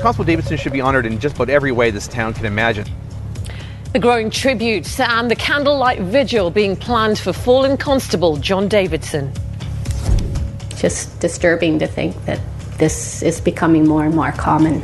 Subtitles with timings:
[0.00, 2.86] Constable Davidson should be honored in just about every way this town can imagine.
[3.92, 9.32] The growing tributes and the candlelight vigil being planned for fallen constable John Davidson.
[10.76, 12.38] Just disturbing to think that
[12.76, 14.82] this is becoming more and more common.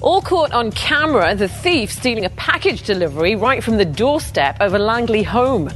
[0.00, 4.74] All caught on camera, the thief stealing a package delivery right from the doorstep of
[4.74, 5.70] a Langley home.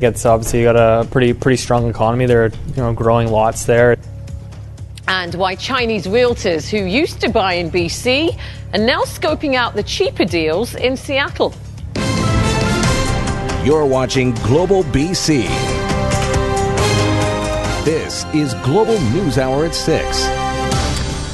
[0.00, 2.26] It's obviously got a pretty pretty strong economy.
[2.26, 3.96] There are you know growing lots there
[5.12, 8.34] and why Chinese realtors who used to buy in BC
[8.72, 11.52] are now scoping out the cheaper deals in Seattle.
[13.62, 15.42] You're watching Global BC.
[17.84, 20.41] This is Global News Hour at 6.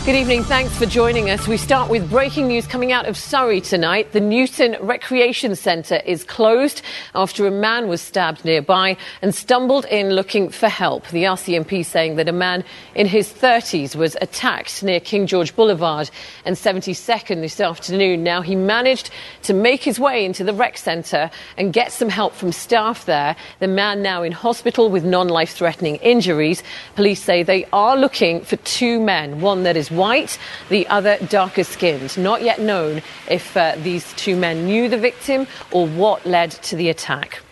[0.09, 0.42] Good evening.
[0.42, 1.47] Thanks for joining us.
[1.47, 4.12] We start with breaking news coming out of Surrey tonight.
[4.12, 6.81] The Newton Recreation Centre is closed
[7.14, 11.06] after a man was stabbed nearby and stumbled in looking for help.
[11.09, 12.64] The RCMP saying that a man
[12.95, 16.09] in his 30s was attacked near King George Boulevard
[16.47, 18.25] and 72nd this afternoon.
[18.25, 19.11] Now, he managed
[19.42, 23.36] to make his way into the rec centre and get some help from staff there.
[23.59, 26.62] The man now in hospital with non life threatening injuries.
[26.95, 30.39] Police say they are looking for two men, one that is white,
[30.71, 32.17] the other darker skinned.
[32.17, 36.77] Not yet known if uh, these two men knew the victim or what led to
[36.77, 37.43] the attack.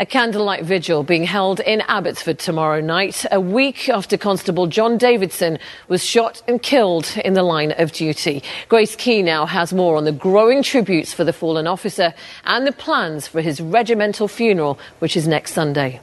[0.00, 5.56] A candlelight vigil being held in Abbotsford tomorrow night, a week after Constable John Davidson
[5.86, 8.42] was shot and killed in the line of duty.
[8.68, 12.12] Grace Ke now has more on the growing tributes for the fallen officer
[12.44, 16.00] and the plans for his regimental funeral, which is next Sunday.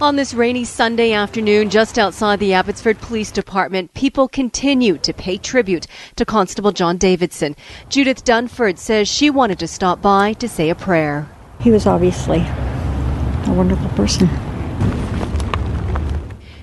[0.00, 5.38] On this rainy Sunday afternoon, just outside the Abbotsford Police Department, people continue to pay
[5.38, 7.56] tribute to Constable John Davidson.
[7.88, 11.26] Judith Dunford says she wanted to stop by to say a prayer.
[11.60, 14.28] He was obviously a wonderful person.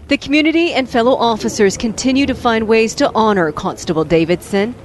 [0.07, 4.75] The community and fellow officers continue to find ways to honor Constable Davidson.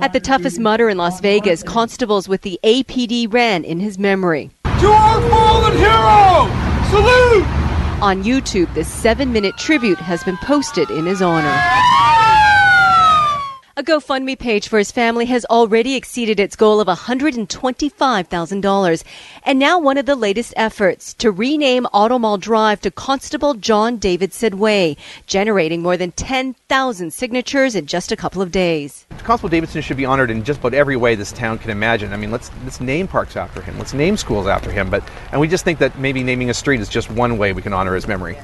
[0.00, 4.50] At the toughest Mudder in Las Vegas, constables with the APD ran in his memory.
[4.64, 6.48] To our fallen hero!
[6.88, 7.44] Salute!
[8.00, 11.60] On YouTube, this seven minute tribute has been posted in his honor.
[13.84, 19.04] A GoFundMe page for his family has already exceeded its goal of $125,000.
[19.42, 24.58] And now one of the latest efforts to rename Automall Drive to Constable John Davidson
[24.58, 24.96] Way,
[25.26, 29.04] generating more than 10,000 signatures in just a couple of days.
[29.18, 32.14] Constable Davidson should be honored in just about every way this town can imagine.
[32.14, 33.76] I mean, let's let's name parks after him.
[33.76, 34.88] Let's name schools after him.
[34.88, 37.60] But and we just think that maybe naming a street is just one way we
[37.60, 38.38] can honor his memory.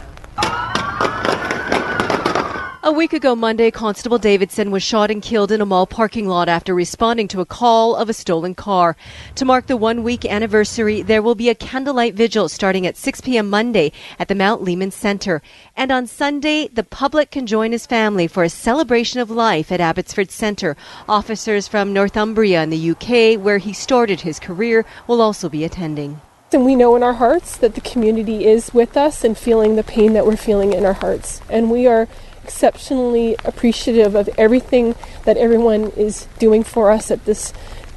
[2.83, 6.49] A week ago Monday, Constable Davidson was shot and killed in a mall parking lot
[6.49, 8.97] after responding to a call of a stolen car.
[9.35, 13.21] To mark the one week anniversary, there will be a candlelight vigil starting at 6
[13.21, 13.51] p.m.
[13.51, 15.43] Monday at the Mount Lehman Center.
[15.77, 19.83] And on Sunday, the public can join his family for a celebration of life at
[19.83, 20.75] Abbotsford Center.
[21.07, 26.23] Officers from Northumbria in the UK, where he started his career, will also be attending.
[26.51, 29.85] And we know in our hearts that the community is with us and feeling the
[29.85, 31.43] pain that we're feeling in our hearts.
[31.51, 32.09] And we are
[32.51, 37.53] exceptionally appreciative of everything that everyone is doing for us at this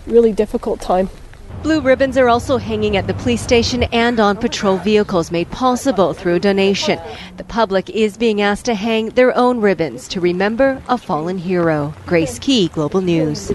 [0.06, 1.10] really difficult time.
[1.64, 6.14] Blue ribbons are also hanging at the police station and on patrol vehicles made possible
[6.14, 7.00] through a donation.
[7.38, 11.94] The public is being asked to hang their own ribbons to remember a fallen hero.
[12.06, 13.52] Grace Ke, Global News.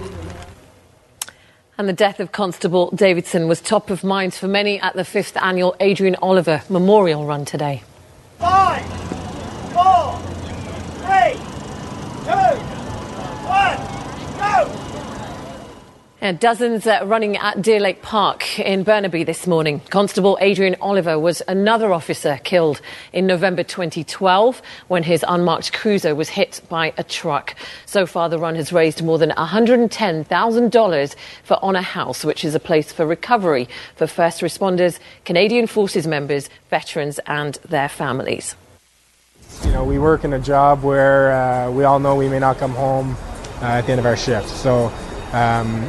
[1.77, 5.37] And the death of Constable Davidson was top of mind for many at the fifth
[5.37, 7.83] annual Adrian Oliver Memorial Run today.
[8.39, 8.83] Five,
[9.71, 10.17] four,
[11.05, 11.33] three,
[12.25, 12.57] two,
[13.47, 13.77] one,
[14.37, 14.89] go!
[16.21, 19.79] Dozens uh, running at Deer Lake Park in Burnaby this morning.
[19.89, 22.81] Constable Adrian Oliver was another officer killed
[23.13, 27.55] in November 2012 when his unmarked cruiser was hit by a truck.
[27.85, 32.59] So far, the run has raised more than $110,000 for Honour House, which is a
[32.59, 38.57] place for recovery for first responders, Canadian Forces members, veterans, and their families.
[39.63, 42.57] You know, we work in a job where uh, we all know we may not
[42.57, 43.15] come home
[43.61, 44.49] uh, at the end of our shift.
[44.49, 44.91] So,
[45.33, 45.83] um,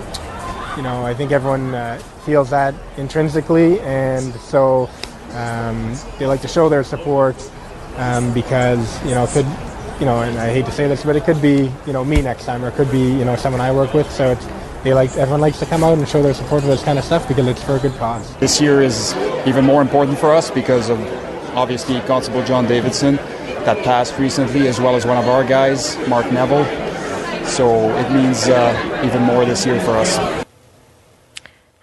[0.77, 4.89] you know, I think everyone uh, feels that intrinsically, and so
[5.31, 7.37] Um, they like to show their support
[7.99, 9.47] um, because you know it could,
[10.01, 12.21] you know, and I hate to say this, but it could be you know me
[12.21, 14.11] next time, or it could be you know someone I work with.
[14.11, 14.45] So it's
[14.83, 17.05] they like everyone likes to come out and show their support for this kind of
[17.05, 18.27] stuff because it's for a good cause.
[18.41, 19.15] This year is
[19.47, 20.99] even more important for us because of
[21.55, 23.15] obviously Constable John Davidson
[23.65, 26.67] that passed recently, as well as one of our guys, Mark Neville.
[27.51, 30.45] So it means uh, even more this year for us.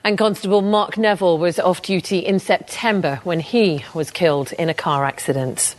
[0.04, 4.74] And Constable Mark Neville was off duty in September when he was killed in a
[4.74, 5.76] car accident.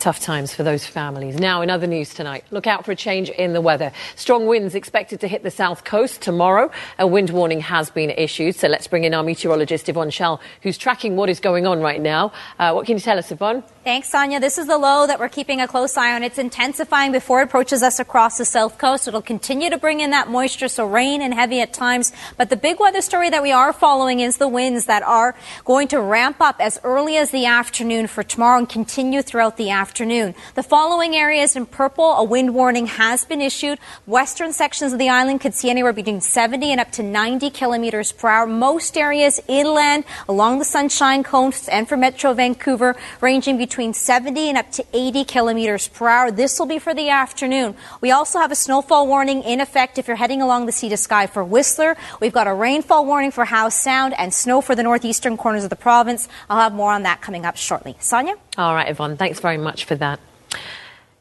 [0.00, 1.38] Tough times for those families.
[1.38, 3.92] Now, in other news tonight, look out for a change in the weather.
[4.16, 6.70] Strong winds expected to hit the south coast tomorrow.
[6.98, 8.54] A wind warning has been issued.
[8.54, 12.00] So let's bring in our meteorologist, Yvonne Schalle, who's tracking what is going on right
[12.00, 12.32] now.
[12.58, 13.62] Uh, what can you tell us, Yvonne?
[13.84, 14.40] Thanks, Sonia.
[14.40, 16.22] This is the low that we're keeping a close eye on.
[16.22, 19.06] It's intensifying before it approaches us across the south coast.
[19.06, 22.10] It'll continue to bring in that moisture, so rain and heavy at times.
[22.38, 25.34] But the big weather story that we are following is the winds that are
[25.66, 29.68] going to ramp up as early as the afternoon for tomorrow and continue throughout the
[29.68, 29.89] afternoon.
[29.94, 33.78] The following areas in purple, a wind warning has been issued.
[34.06, 38.12] Western sections of the island could see anywhere between 70 and up to 90 kilometers
[38.12, 38.46] per hour.
[38.46, 44.48] Most areas inland along the Sunshine Coast and for Metro Vancouver ranging between between 70
[44.48, 46.30] and up to 80 kilometers per hour.
[46.30, 47.74] This will be for the afternoon.
[48.00, 50.96] We also have a snowfall warning in effect if you're heading along the sea to
[50.96, 51.96] sky for Whistler.
[52.20, 55.70] We've got a rainfall warning for Howe Sound and snow for the northeastern corners of
[55.70, 56.28] the province.
[56.50, 57.96] I'll have more on that coming up shortly.
[58.00, 58.34] Sonia?
[58.60, 59.16] All right, Yvonne.
[59.16, 60.20] Thanks very much for that.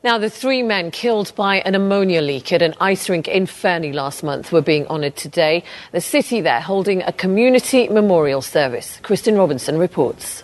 [0.03, 3.93] Now, the three men killed by an ammonia leak at an ice rink in Fernie
[3.93, 5.63] last month were being honoured today.
[5.93, 8.99] The city there holding a community memorial service.
[9.03, 10.43] Kristen Robinson reports.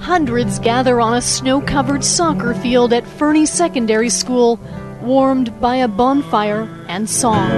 [0.00, 4.60] Hundreds gather on a snow covered soccer field at Fernie Secondary School,
[5.02, 7.50] warmed by a bonfire and song.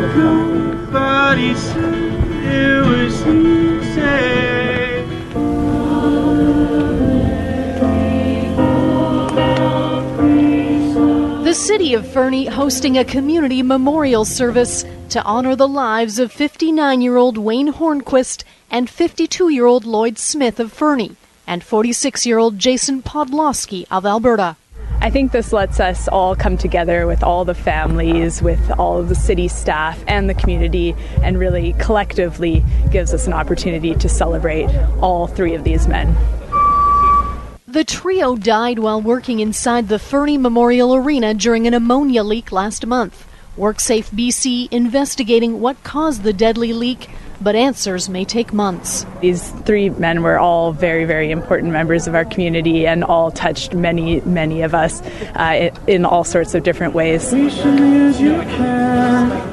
[11.54, 17.00] The city of Fernie hosting a community memorial service to honor the lives of 59
[17.00, 18.42] year old Wayne Hornquist
[18.72, 21.14] and 52 year old Lloyd Smith of Fernie
[21.46, 24.56] and 46 year old Jason Podlosky of Alberta.
[25.00, 29.08] I think this lets us all come together with all the families, with all of
[29.08, 34.68] the city staff and the community, and really collectively gives us an opportunity to celebrate
[35.00, 36.16] all three of these men.
[37.75, 42.87] The trio died while working inside the Fernie Memorial Arena during an ammonia leak last
[42.87, 43.26] month.
[43.59, 47.11] WorkSafe BC investigating what caused the deadly leak
[47.41, 49.05] but answers may take months.
[49.21, 53.75] These three men were all very, very important members of our community and all touched
[53.75, 55.03] many, many of us
[55.35, 57.32] uh, in all sorts of different ways.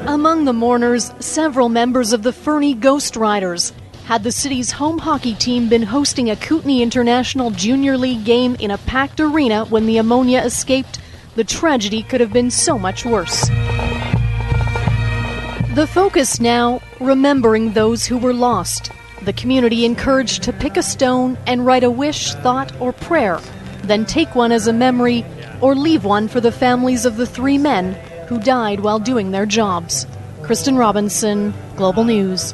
[0.06, 3.72] Among the mourners, several members of the Fernie Ghost Riders.
[4.04, 8.72] Had the city's home hockey team been hosting a Kootenay International Junior League game in
[8.72, 10.98] a packed arena when the ammonia escaped,
[11.36, 13.48] the tragedy could have been so much worse.
[15.74, 18.90] The focus now remembering those who were lost.
[19.22, 23.40] The community encouraged to pick a stone and write a wish, thought, or prayer,
[23.84, 25.24] then take one as a memory
[25.60, 27.94] or leave one for the families of the three men
[28.26, 30.08] who died while doing their jobs.
[30.42, 32.52] Kristen Robinson, Global News.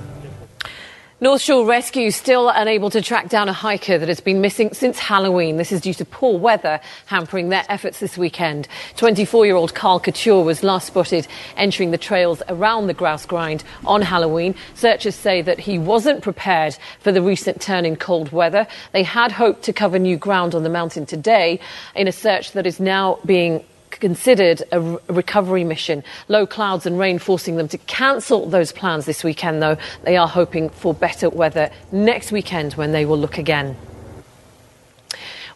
[1.21, 5.01] North Shore Rescue still unable to track down a hiker that has been missing since
[5.01, 5.57] Halloween.
[5.57, 8.69] This is due to poor weather hampering their efforts this weekend.
[8.99, 13.65] 24 year old Carl Couture was last spotted entering the trails around the grouse grind
[13.85, 14.55] on Halloween.
[14.77, 18.69] Searchers say that he wasn't prepared for the recent turn in cold weather.
[18.93, 21.59] They had hoped to cover new ground on the mountain today
[21.97, 26.05] in a search that is now being considered a recovery mission.
[26.29, 29.77] Low clouds and rain forcing them to cancel those plans this weekend, though.
[30.05, 33.77] They are hoping for better weather next weekend when they will look again.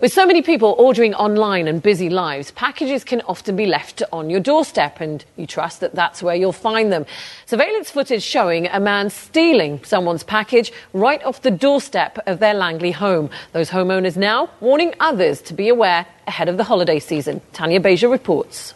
[0.02, 4.30] With so many people ordering online and busy lives, packages can often be left on
[4.30, 7.06] your doorstep, and you trust that that's where you'll find them.
[7.47, 12.90] Surveillance footage showing a man stealing someone's package right off the doorstep of their Langley
[12.90, 13.30] home.
[13.52, 17.40] Those homeowners now warning others to be aware ahead of the holiday season.
[17.52, 18.75] Tanya Beja reports.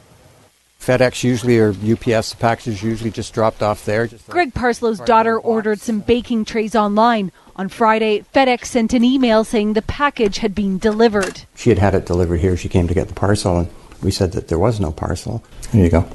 [0.80, 4.09] FedEx usually or UPS packages usually just dropped off there.
[4.28, 7.33] Greg Parslow's daughter ordered some baking trays online.
[7.58, 11.44] On Friday, FedEx sent an email saying the package had been delivered.
[11.54, 12.54] She had had it delivered here.
[12.54, 13.68] She came to get the parcel, and
[14.02, 15.42] we said that there was no parcel.
[15.72, 16.06] Here you go.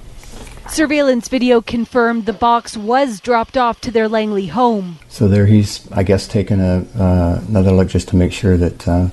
[0.69, 4.99] Surveillance video confirmed the box was dropped off to their Langley home.
[5.09, 8.87] So there he's, I guess, taken a, uh, another look just to make sure that
[8.87, 9.09] uh,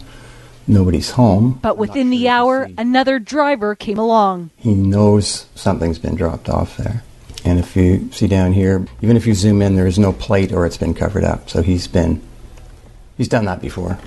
[0.66, 1.58] nobody's home.
[1.62, 4.50] But within the hour, another driver came along.
[4.58, 7.02] He knows something's been dropped off there.
[7.48, 10.52] And if you see down here, even if you zoom in, there is no plate
[10.52, 11.50] or it's been covered up.
[11.50, 12.22] So he's been
[13.18, 13.98] He's done that before.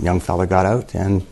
[0.00, 1.26] Young fella got out and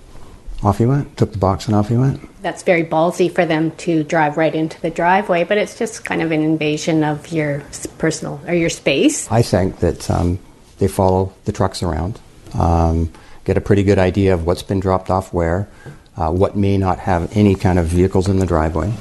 [0.62, 1.16] off he went.
[1.16, 2.20] Took the box and off he went.
[2.42, 6.20] That's very ballsy for them to drive right into the driveway, but it's just kind
[6.20, 7.62] of an invasion of your
[7.98, 9.30] personal or your space.
[9.30, 10.40] I think that um,
[10.78, 12.20] they follow the trucks around,
[12.54, 13.12] um,
[13.44, 15.68] get a pretty good idea of what's been dropped off where,
[16.16, 18.92] uh, what may not have any kind of vehicles in the driveway.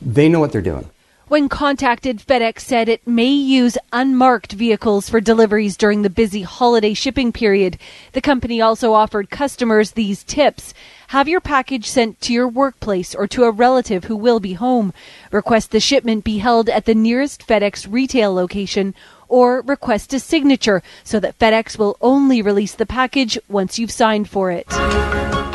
[0.00, 0.88] They know what they're doing.
[1.32, 6.92] When contacted, FedEx said it may use unmarked vehicles for deliveries during the busy holiday
[6.92, 7.78] shipping period.
[8.12, 10.74] The company also offered customers these tips.
[11.08, 14.92] Have your package sent to your workplace or to a relative who will be home.
[15.30, 18.94] Request the shipment be held at the nearest FedEx retail location
[19.26, 24.28] or request a signature so that FedEx will only release the package once you've signed
[24.28, 24.68] for it.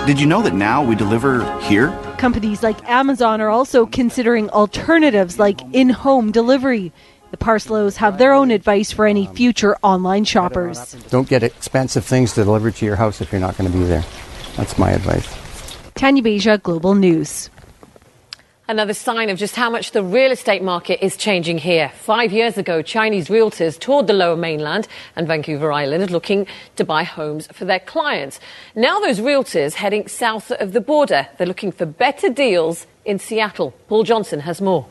[0.07, 1.95] Did you know that now we deliver here?
[2.17, 6.91] Companies like Amazon are also considering alternatives like in home delivery.
[7.29, 10.93] The Parslows have their own advice for any future online shoppers.
[11.09, 14.03] Don't get expensive things delivered to your house if you're not going to be there.
[14.55, 15.27] That's my advice.
[15.93, 17.51] Tanya Beja, Global News.
[18.69, 21.89] Another sign of just how much the real estate market is changing here.
[21.95, 26.45] Five years ago, Chinese realtors toured the lower mainland and Vancouver Island looking
[26.75, 28.41] to buy homes for their clients.
[28.75, 31.29] Now those realtors heading south of the border.
[31.37, 33.73] They're looking for better deals in Seattle.
[33.87, 34.85] Paul Johnson has more.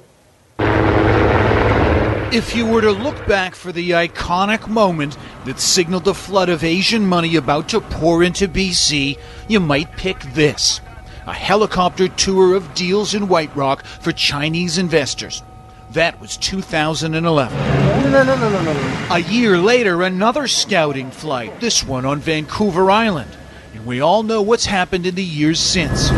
[2.33, 6.65] If you were to look back for the iconic moment that signaled the flood of
[6.65, 9.19] Asian money about to pour into BC,
[9.49, 10.81] you might pick this
[11.27, 15.43] a helicopter tour of deals in White Rock for Chinese investors.
[15.91, 17.57] That was 2011.
[17.57, 19.07] No, no, no, no, no, no.
[19.11, 23.31] A year later, another scouting flight, this one on Vancouver Island.
[23.75, 26.11] And we all know what's happened in the years since.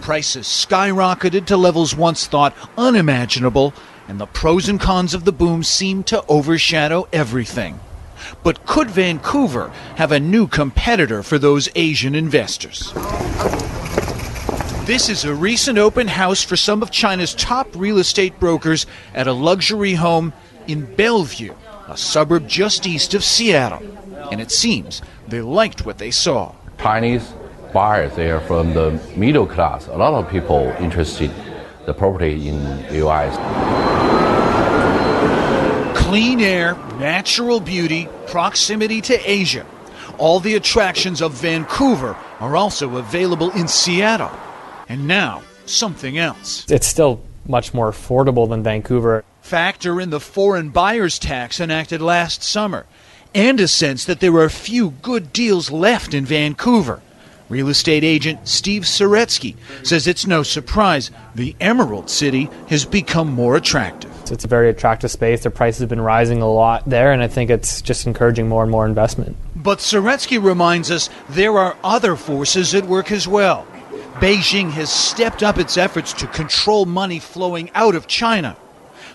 [0.00, 3.74] Prices skyrocketed to levels once thought unimaginable,
[4.08, 7.78] and the pros and cons of the boom seemed to overshadow everything.
[8.42, 12.92] But could Vancouver have a new competitor for those Asian investors?
[14.86, 19.26] This is a recent open house for some of China's top real estate brokers at
[19.26, 20.32] a luxury home
[20.66, 21.54] in Bellevue,
[21.88, 23.82] a suburb just east of Seattle.
[24.30, 26.54] And it seems they liked what they saw.
[26.78, 27.34] Chinese
[27.72, 29.86] buyers, they are from the middle class.
[29.88, 31.30] A lot of people interested
[31.84, 32.56] the property in
[32.94, 34.27] US.
[36.08, 39.66] Clean air, natural beauty, proximity to Asia.
[40.16, 44.30] All the attractions of Vancouver are also available in Seattle.
[44.88, 46.64] And now, something else.
[46.70, 49.22] It's still much more affordable than Vancouver.
[49.42, 52.86] Factor in the foreign buyer's tax enacted last summer,
[53.34, 57.02] and a sense that there are few good deals left in Vancouver.
[57.48, 63.56] Real estate agent Steve Saretsky says it's no surprise the Emerald City has become more
[63.56, 64.12] attractive.
[64.30, 65.42] It's a very attractive space.
[65.42, 68.62] The prices have been rising a lot there, and I think it's just encouraging more
[68.62, 69.38] and more investment.
[69.56, 73.66] But Saretsky reminds us there are other forces at work as well.
[74.16, 78.56] Beijing has stepped up its efforts to control money flowing out of China.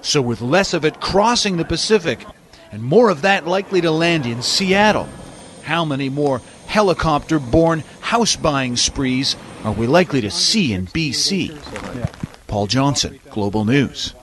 [0.01, 2.25] So, with less of it crossing the Pacific
[2.71, 5.07] and more of that likely to land in Seattle,
[5.63, 6.41] how many more
[6.73, 11.55] helicopter borne house buying sprees are we likely to see in BC?
[12.47, 14.15] Paul Johnson, Global News.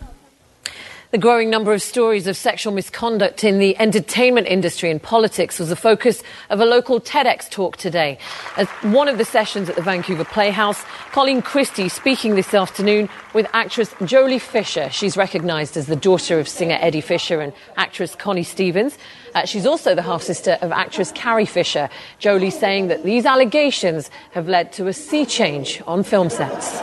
[1.11, 5.69] The growing number of stories of sexual misconduct in the entertainment industry and politics was
[5.69, 8.17] the focus of a local TEDx talk today.
[8.57, 13.49] At one of the sessions at the Vancouver Playhouse, Colleen Christie speaking this afternoon with
[13.53, 14.89] actress Joely Fisher.
[14.91, 18.97] She's recognised as the daughter of singer Eddie Fisher and actress Connie Stevens.
[19.35, 21.91] Uh, she's also the half sister of actress Carrie Fisher.
[22.21, 26.81] Jolie saying that these allegations have led to a sea change on film sets.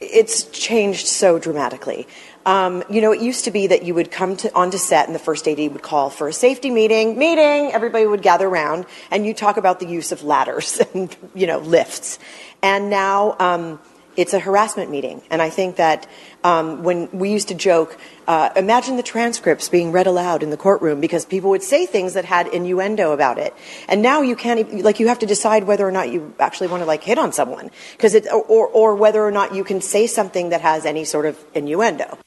[0.00, 2.06] It's changed so dramatically.
[2.44, 5.14] Um, you know, it used to be that you would come to, onto set and
[5.14, 9.24] the first AD would call for a safety meeting, meeting, everybody would gather around, and
[9.24, 12.18] you talk about the use of ladders and, you know, lifts.
[12.62, 13.80] And now um,
[14.16, 15.22] it's a harassment meeting.
[15.30, 16.06] And I think that
[16.44, 17.96] um, when we used to joke,
[18.26, 22.14] uh, imagine the transcripts being read aloud in the courtroom because people would say things
[22.14, 23.54] that had innuendo about it.
[23.88, 26.82] And now you can't, like, you have to decide whether or not you actually want
[26.82, 27.70] to, like, hit on someone.
[27.92, 31.26] Because it, or, or whether or not you can say something that has any sort
[31.26, 32.18] of innuendo.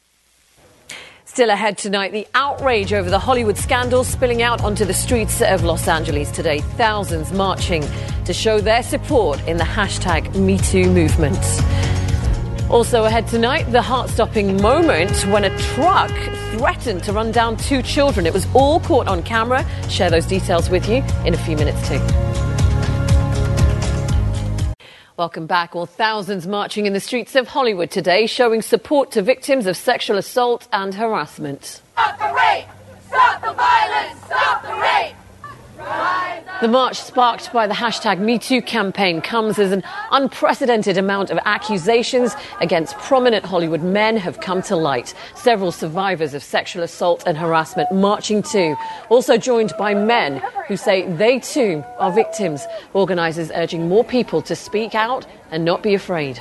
[1.35, 5.65] Still ahead tonight, the outrage over the Hollywood scandal spilling out onto the streets of
[5.65, 6.61] Los Angeles today.
[6.61, 7.83] Thousands marching
[8.23, 11.37] to show their support in the hashtag MeToo movement.
[12.71, 16.09] Also ahead tonight, the heart stopping moment when a truck
[16.53, 18.25] threatened to run down two children.
[18.25, 19.65] It was all caught on camera.
[19.89, 22.44] Share those details with you in a few minutes, too.
[25.17, 25.73] Welcome back.
[25.73, 30.17] Well, thousands marching in the streets of Hollywood today, showing support to victims of sexual
[30.17, 31.81] assault and harassment.
[31.93, 32.65] Stop the rape!
[33.07, 34.21] Stop the violence!
[34.25, 35.15] Stop the rape!
[36.61, 42.33] The march, sparked by the hashtag MeToo campaign, comes as an unprecedented amount of accusations
[42.61, 45.13] against prominent Hollywood men have come to light.
[45.35, 48.77] Several survivors of sexual assault and harassment marching too,
[49.09, 52.65] also joined by men who say they too are victims.
[52.93, 56.39] Organisers urging more people to speak out and not be afraid.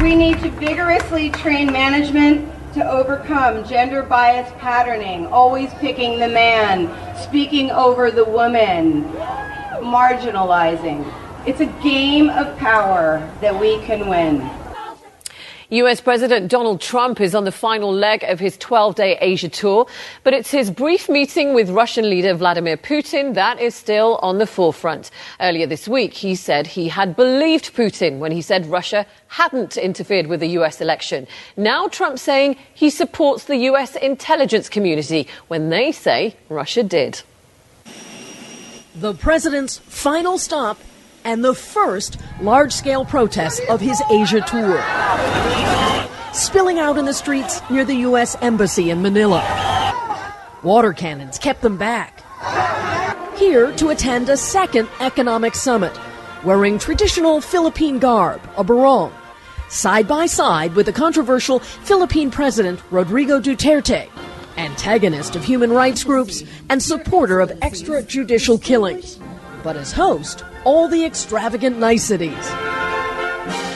[0.00, 6.90] We need to vigorously train management to overcome gender bias patterning, always picking the man,
[7.16, 9.04] speaking over the woman,
[9.80, 11.10] marginalizing.
[11.46, 14.40] It's a game of power that we can win.
[15.70, 19.86] US President Donald Trump is on the final leg of his 12 day Asia tour,
[20.22, 24.46] but it's his brief meeting with Russian leader Vladimir Putin that is still on the
[24.46, 25.10] forefront.
[25.40, 30.26] Earlier this week, he said he had believed Putin when he said Russia hadn't interfered
[30.26, 31.26] with the US election.
[31.56, 37.22] Now Trump saying he supports the US intelligence community when they say Russia did.
[38.94, 40.78] The president's final stop
[41.24, 44.82] and the first large scale protest of his Asia tour.
[46.32, 48.36] Spilling out in the streets near the U.S.
[48.40, 49.42] Embassy in Manila.
[50.62, 52.22] Water cannons kept them back.
[53.36, 55.92] Here to attend a second economic summit,
[56.44, 59.12] wearing traditional Philippine garb, a barong,
[59.68, 64.08] side by side with the controversial Philippine President Rodrigo Duterte,
[64.56, 69.18] antagonist of human rights groups and supporter of extrajudicial killings.
[69.62, 72.50] But as host, all the extravagant niceties.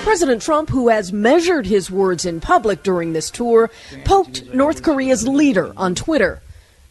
[0.03, 3.71] President Trump, who has measured his words in public during this tour,
[4.05, 6.41] poked North Korea's leader on Twitter.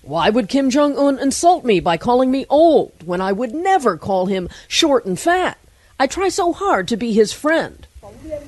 [0.04, 3.98] Why would Kim Jong un insult me by calling me old when I would never
[3.98, 5.58] call him short and fat?
[6.00, 7.88] I try so hard to be his friend.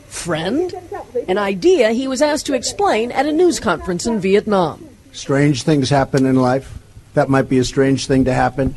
[0.07, 0.73] Friend?
[1.27, 4.87] An idea he was asked to explain at a news conference in Vietnam.
[5.11, 6.77] Strange things happen in life.
[7.15, 8.75] That might be a strange thing to happen,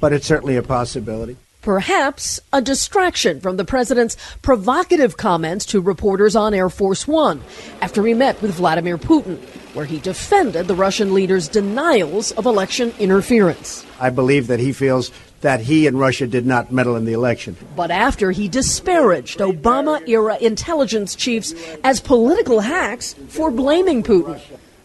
[0.00, 1.36] but it's certainly a possibility.
[1.62, 7.40] Perhaps a distraction from the president's provocative comments to reporters on Air Force One
[7.80, 9.38] after he met with Vladimir Putin,
[9.72, 13.86] where he defended the Russian leader's denials of election interference.
[14.00, 17.56] I believe that he feels that he and Russia did not meddle in the election.
[17.76, 24.40] But after he disparaged Obama era intelligence chiefs as political hacks for blaming Putin,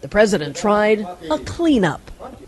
[0.08, 2.00] the president tried a cleanup.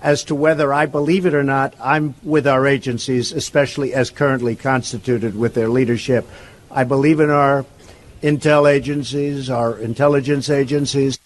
[0.02, 4.56] As to whether I believe it or not, I'm with our agencies, especially as currently
[4.56, 6.26] constituted with their leadership.
[6.72, 7.65] I believe in our
[8.24, 11.19] intel agencies, our intelligence agencies.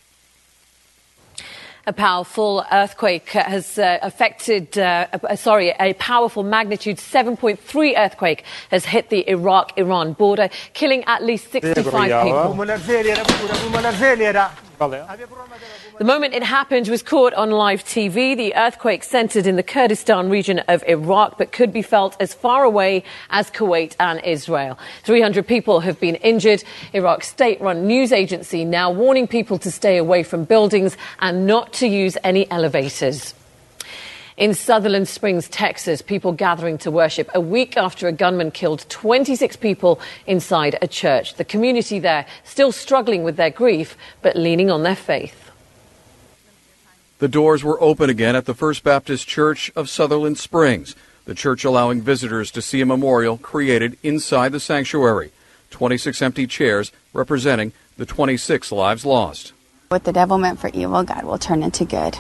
[1.86, 8.86] A powerful earthquake has uh, affected, uh, uh, sorry, a powerful magnitude 7.3 earthquake has
[8.86, 12.54] hit the Iraq Iran border, killing at least 65 people.
[14.90, 18.36] The moment it happened was caught on live TV.
[18.36, 22.64] The earthquake centered in the Kurdistan region of Iraq, but could be felt as far
[22.64, 24.78] away as Kuwait and Israel.
[25.04, 26.64] 300 people have been injured.
[26.94, 31.74] Iraq's state run news agency now warning people to stay away from buildings and not
[31.74, 33.34] to use any elevators.
[34.36, 39.58] In Sutherland Springs, Texas, people gathering to worship a week after a gunman killed 26
[39.58, 41.36] people inside a church.
[41.36, 45.52] The community there still struggling with their grief, but leaning on their faith.
[47.20, 51.64] The doors were open again at the First Baptist Church of Sutherland Springs, the church
[51.64, 55.32] allowing visitors to see a memorial created inside the sanctuary.
[55.70, 59.54] 26 empty chairs representing the 26 lives lost.
[59.90, 62.18] What the devil meant for evil, God will turn into good.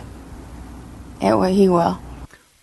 [1.24, 2.00] It will, he will.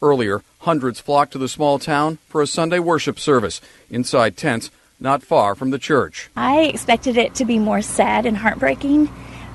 [0.02, 4.70] Earlier, hundreds flocked to the small town for a Sunday worship service inside tents
[5.00, 6.28] not far from the church.
[6.36, 9.08] I expected it to be more sad and heartbreaking,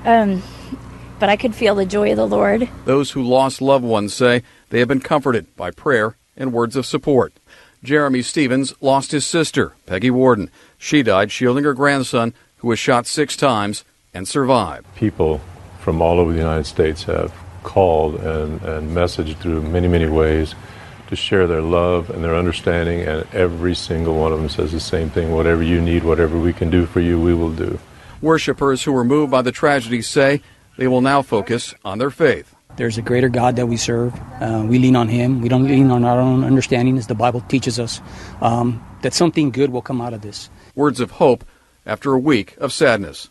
[0.04, 0.42] um,
[1.20, 2.68] but I could feel the joy of the Lord.
[2.84, 6.84] Those who lost loved ones say they have been comforted by prayer and words of
[6.84, 7.32] support.
[7.84, 10.50] Jeremy Stevens lost his sister, Peggy Warden.
[10.78, 14.92] She died shielding her grandson, who was shot six times and survived.
[14.96, 15.40] People
[15.78, 17.32] from all over the United States have
[17.66, 20.54] called and, and messaged through many, many ways
[21.08, 24.80] to share their love and their understanding, and every single one of them says the
[24.80, 27.78] same thing whatever you need, whatever we can do for you, we will do.
[28.22, 30.40] Worshippers who were moved by the tragedy say
[30.78, 32.54] they will now focus on their faith.
[32.76, 34.14] There's a greater God that we serve.
[34.40, 35.40] Uh, we lean on Him.
[35.40, 38.00] We don't lean on our own understanding, as the Bible teaches us,
[38.40, 40.50] um, that something good will come out of this.
[40.74, 41.44] Words of hope
[41.86, 43.28] after a week of sadness.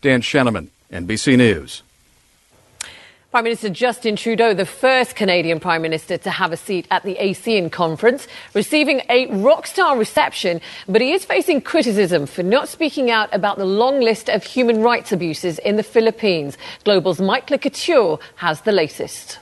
[0.00, 1.82] Dan Sheneman, NBC News.
[3.34, 7.16] Prime Minister Justin Trudeau, the first Canadian Prime Minister to have a seat at the
[7.16, 13.10] ASEAN conference, receiving a rock star reception, but he is facing criticism for not speaking
[13.10, 16.56] out about the long list of human rights abuses in the Philippines.
[16.84, 19.40] Global's Mike Le Couteur has the latest.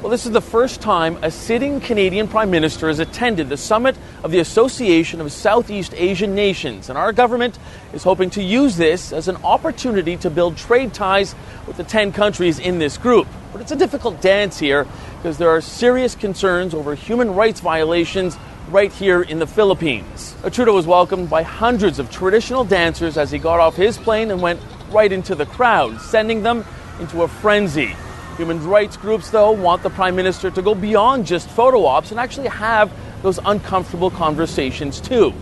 [0.00, 3.98] Well, this is the first time a sitting Canadian Prime Minister has attended the summit
[4.24, 7.58] of the Association of Southeast Asian Nations, and our government
[7.92, 11.34] is hoping to use this as an opportunity to build trade ties
[11.66, 13.28] with the 10 countries in this group.
[13.52, 14.86] But it's a difficult dance here
[15.16, 18.38] because there are serious concerns over human rights violations
[18.70, 20.34] right here in the Philippines.
[20.42, 24.30] Uh, Trudeau was welcomed by hundreds of traditional dancers as he got off his plane
[24.30, 24.60] and went
[24.90, 26.64] right into the crowd, sending them
[27.00, 27.94] into a frenzy.
[28.40, 32.18] Human rights groups, though, want the Prime Minister to go beyond just photo ops and
[32.18, 35.34] actually have those uncomfortable conversations, too.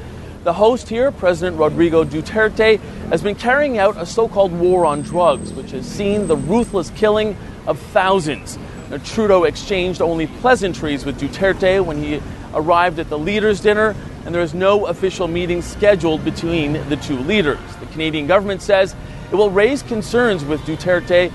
[0.43, 2.81] The host here, President Rodrigo Duterte,
[3.11, 6.91] has been carrying out a so called war on drugs, which has seen the ruthless
[6.91, 7.37] killing
[7.69, 8.59] of thousands.
[8.91, 12.21] Now, Trudeau exchanged only pleasantries with Duterte when he
[12.53, 13.95] arrived at the leaders' dinner,
[14.27, 17.61] and there is no official meeting scheduled between the two leaders.
[17.79, 18.97] The Canadian government says
[19.31, 21.31] it will raise concerns with Duterte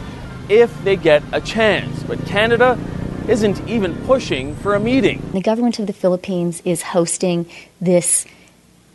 [0.50, 2.04] if they get a chance.
[2.04, 2.78] But Canada
[3.28, 5.22] isn't even pushing for a meeting.
[5.32, 8.26] The government of the Philippines is hosting this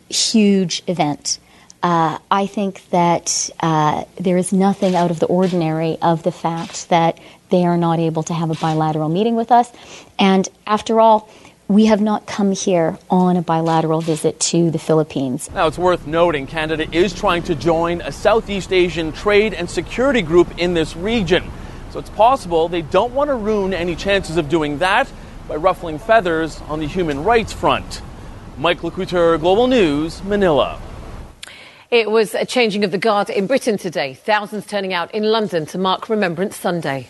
[0.09, 1.39] huge event.
[1.81, 6.89] Uh, I think that uh, there is nothing out of the ordinary of the fact
[6.89, 9.71] that they are not able to have a bilateral meeting with us.
[10.19, 11.29] And after all,
[11.69, 15.51] we have not come here on a bilateral visit to the Philippines.
[15.53, 20.23] Now, it's worth noting Canada is trying to join a Southeast Asian trade and security
[20.23, 21.43] group in this region.
[21.91, 25.11] So it's possible they don't want to ruin any chances of doing that
[25.47, 28.01] by ruffling feathers on the human rights front.
[28.57, 30.81] Mike LeCouteur, Global News, Manila.
[31.91, 34.15] It was a changing of the guard in Britain today.
[34.15, 37.09] Thousands turning out in London to mark Remembrance Sunday.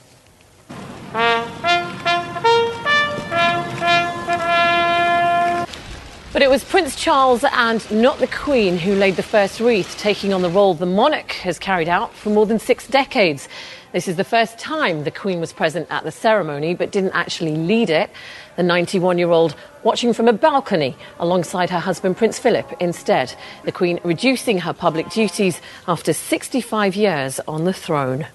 [6.39, 10.33] But it was Prince Charles and not the Queen who laid the first wreath, taking
[10.33, 13.49] on the role the monarch has carried out for more than six decades.
[13.91, 17.57] This is the first time the Queen was present at the ceremony but didn't actually
[17.57, 18.09] lead it.
[18.55, 23.35] The 91 year old watching from a balcony alongside her husband Prince Philip instead.
[23.65, 28.27] The Queen reducing her public duties after 65 years on the throne.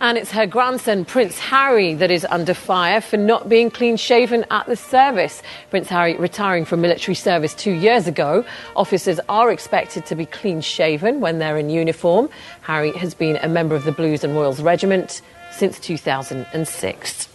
[0.00, 4.44] And it's her grandson, Prince Harry, that is under fire for not being clean shaven
[4.48, 5.42] at the service.
[5.70, 8.44] Prince Harry retiring from military service two years ago.
[8.76, 12.28] Officers are expected to be clean shaven when they're in uniform.
[12.60, 17.28] Harry has been a member of the Blues and Royals Regiment since 2006.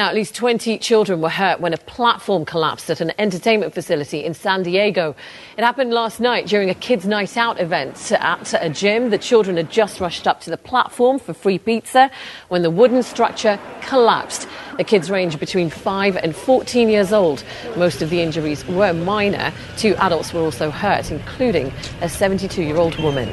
[0.00, 4.24] Now, at least 20 children were hurt when a platform collapsed at an entertainment facility
[4.24, 5.14] in San Diego.
[5.58, 9.10] It happened last night during a kids' night out event at a gym.
[9.10, 12.10] The children had just rushed up to the platform for free pizza
[12.48, 14.48] when the wooden structure collapsed.
[14.78, 17.44] The kids range between 5 and 14 years old.
[17.76, 19.52] Most of the injuries were minor.
[19.76, 23.30] Two adults were also hurt, including a 72 year old woman.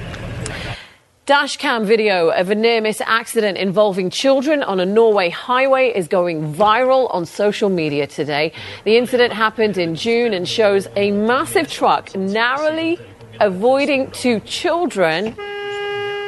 [1.28, 6.54] Dashcam video of a near miss accident involving children on a Norway highway is going
[6.54, 8.54] viral on social media today.
[8.86, 12.98] The incident happened in June and shows a massive truck narrowly
[13.42, 15.36] avoiding two children.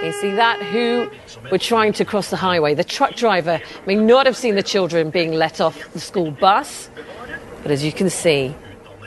[0.04, 0.62] You see that?
[0.74, 1.10] Who
[1.50, 2.74] were trying to cross the highway.
[2.74, 6.90] The truck driver may not have seen the children being let off the school bus,
[7.64, 8.54] but as you can see,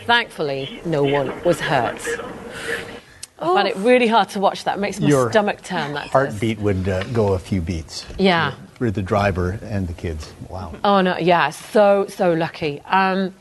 [0.07, 2.01] thankfully, no one was hurt.
[3.43, 4.77] I find it really hard to watch that.
[4.79, 5.95] It makes my Your stomach turn.
[5.95, 6.13] That does.
[6.13, 8.07] Heartbeat would uh, go a few beats.
[8.19, 8.55] Yeah.
[8.75, 10.33] For the driver and the kids.
[10.49, 10.75] Wow.
[10.83, 12.81] Oh no, yeah, so so lucky.
[12.87, 13.35] Um,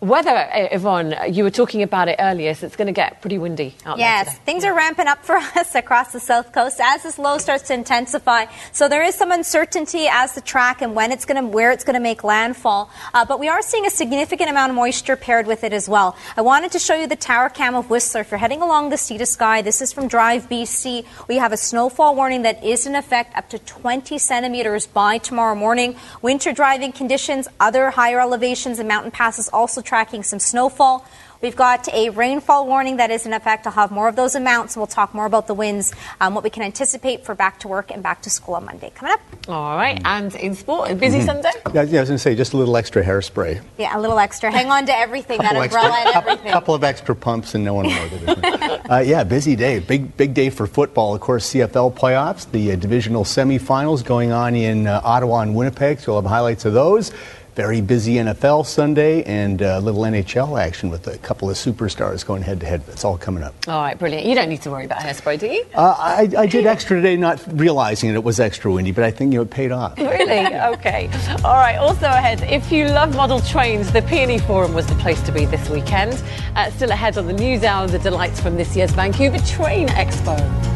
[0.00, 3.74] weather, Yvonne, you were talking about it earlier, so it's going to get pretty windy
[3.86, 7.18] out there Yes, things are ramping up for us across the south coast as this
[7.18, 8.44] low starts to intensify.
[8.72, 11.82] So there is some uncertainty as the track and when it's going to, where it's
[11.82, 12.90] going to make landfall.
[13.14, 16.16] Uh, but we are seeing a significant amount of moisture paired with it as well.
[16.36, 18.20] I wanted to show you the tower cam of Whistler.
[18.20, 21.06] If you're heading along the sea to sky, this is from Drive BC.
[21.26, 25.54] We have a snowfall warning that is in effect up to 20 centimeters by tomorrow
[25.54, 25.96] morning.
[26.20, 31.06] Winter driving conditions, other higher elevations and mountain passes also tracking some snowfall.
[31.42, 33.66] We've got a rainfall warning that is in effect.
[33.66, 34.74] I'll have more of those amounts.
[34.74, 37.90] We'll talk more about the winds, um, what we can anticipate for back to work
[37.90, 38.90] and back to school on Monday.
[38.94, 39.20] Coming up.
[39.46, 41.26] All right, and in sport, a busy Mhm.
[41.26, 41.50] Sunday?
[41.74, 43.60] Yeah, yeah, I was going to say just a little extra hairspray.
[43.76, 44.50] Yeah, a little extra.
[44.50, 46.52] Hang on to everything, that Couple umbrella extra- and couple- everything.
[46.52, 47.92] couple of extra pumps and no one will
[48.26, 48.80] notice.
[48.90, 49.78] uh, yeah, busy day.
[49.78, 51.14] Big big day for football.
[51.14, 56.00] Of course, CFL playoffs, the uh, divisional semifinals going on in uh, Ottawa and Winnipeg.
[56.00, 57.12] So we'll have highlights of those.
[57.56, 62.42] Very busy NFL Sunday and uh, little NHL action with a couple of superstars going
[62.42, 62.82] head to head.
[62.88, 63.54] It's all coming up.
[63.66, 64.26] All right, brilliant.
[64.26, 65.64] You don't need to worry about hairspray, do you?
[65.74, 69.32] Uh, I, I did extra today, not realizing it was extra windy, but I think
[69.32, 69.98] you know, it paid off.
[70.16, 70.46] Really?
[70.76, 71.08] Okay.
[71.44, 71.76] All right.
[71.76, 75.46] Also ahead, if you love model trains, the PNE Forum was the place to be
[75.46, 76.22] this weekend.
[76.54, 80.75] Uh, still ahead on the news hour, the delights from this year's Vancouver Train Expo.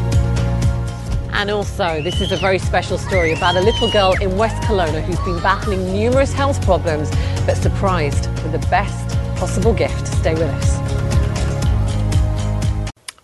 [1.33, 5.03] And also, this is a very special story about a little girl in West Kelowna
[5.03, 7.11] who's been battling numerous health problems
[7.47, 10.07] but surprised with the best possible gift.
[10.07, 11.00] Stay with us.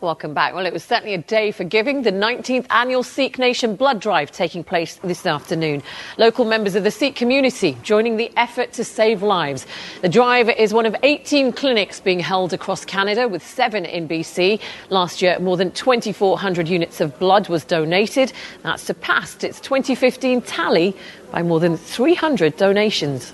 [0.07, 0.55] Welcome back.
[0.55, 2.03] Well, it was certainly a day for giving.
[2.03, 5.83] The 19th annual Sikh Nation blood drive taking place this afternoon.
[6.17, 9.67] Local members of the Sikh community joining the effort to save lives.
[10.03, 14.61] The drive is one of 18 clinics being held across Canada, with seven in BC.
[14.91, 18.33] Last year, more than 2,400 units of blood was donated.
[18.63, 20.97] That surpassed its 2015 tally
[21.33, 23.33] by more than 300 donations.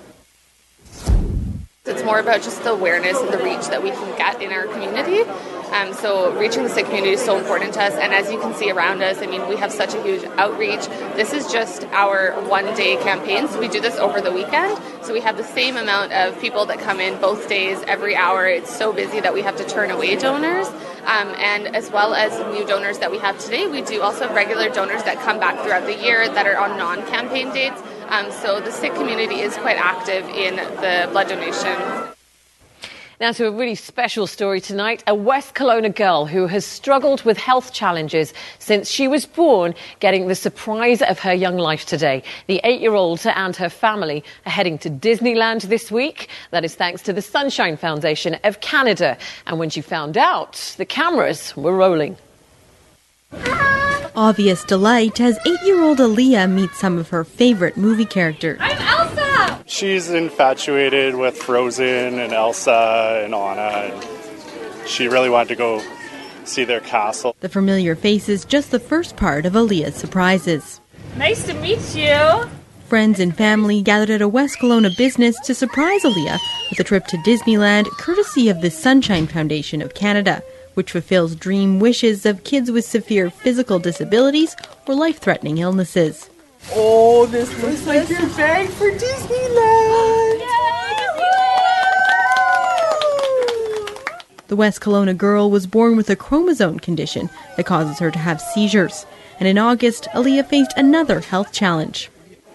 [1.85, 4.65] It's more about just the awareness and the reach that we can get in our
[4.65, 5.29] community.
[5.73, 7.93] Um, so reaching the Sikh community is so important to us.
[7.93, 10.85] And as you can see around us, I mean, we have such a huge outreach.
[11.15, 13.47] This is just our one day campaign.
[13.47, 14.79] So we do this over the weekend.
[15.01, 18.45] So we have the same amount of people that come in both days, every hour.
[18.45, 20.67] It's so busy that we have to turn away donors.
[21.05, 24.35] Um, and as well as new donors that we have today, we do also have
[24.35, 27.81] regular donors that come back throughout the year that are on non campaign dates.
[28.09, 32.12] Um, so the Sikh community is quite active in the blood donation.
[33.23, 35.01] Now to a really special story tonight.
[35.07, 40.27] A West Kelowna girl who has struggled with health challenges since she was born, getting
[40.27, 42.21] the surprise of her young life today.
[42.47, 46.27] The eight-year-old and her family are heading to Disneyland this week.
[46.51, 49.17] That is thanks to the Sunshine Foundation of Canada.
[49.47, 52.17] And when she found out, the cameras were rolling.
[54.17, 58.59] Obvious delight as eight-year-old Aaliyah meets some of her favorite movie characters.
[59.65, 65.81] She's infatuated with Frozen and Elsa and Anna, and she really wanted to go
[66.45, 67.35] see their castle.
[67.39, 70.81] The familiar face is just the first part of Aaliyah's surprises.
[71.17, 72.49] Nice to meet you.
[72.87, 76.37] Friends and family gathered at a West Kelowna business to surprise Aaliyah
[76.69, 81.79] with a trip to Disneyland, courtesy of the Sunshine Foundation of Canada, which fulfills dream
[81.79, 86.29] wishes of kids with severe physical disabilities or life threatening illnesses.
[86.71, 90.39] Oh, this looks like your bag for Disneyland.
[94.47, 98.39] The West Kelowna girl was born with a chromosome condition that causes her to have
[98.39, 99.05] seizures.
[99.39, 102.09] And in August, Aaliyah faced another health challenge.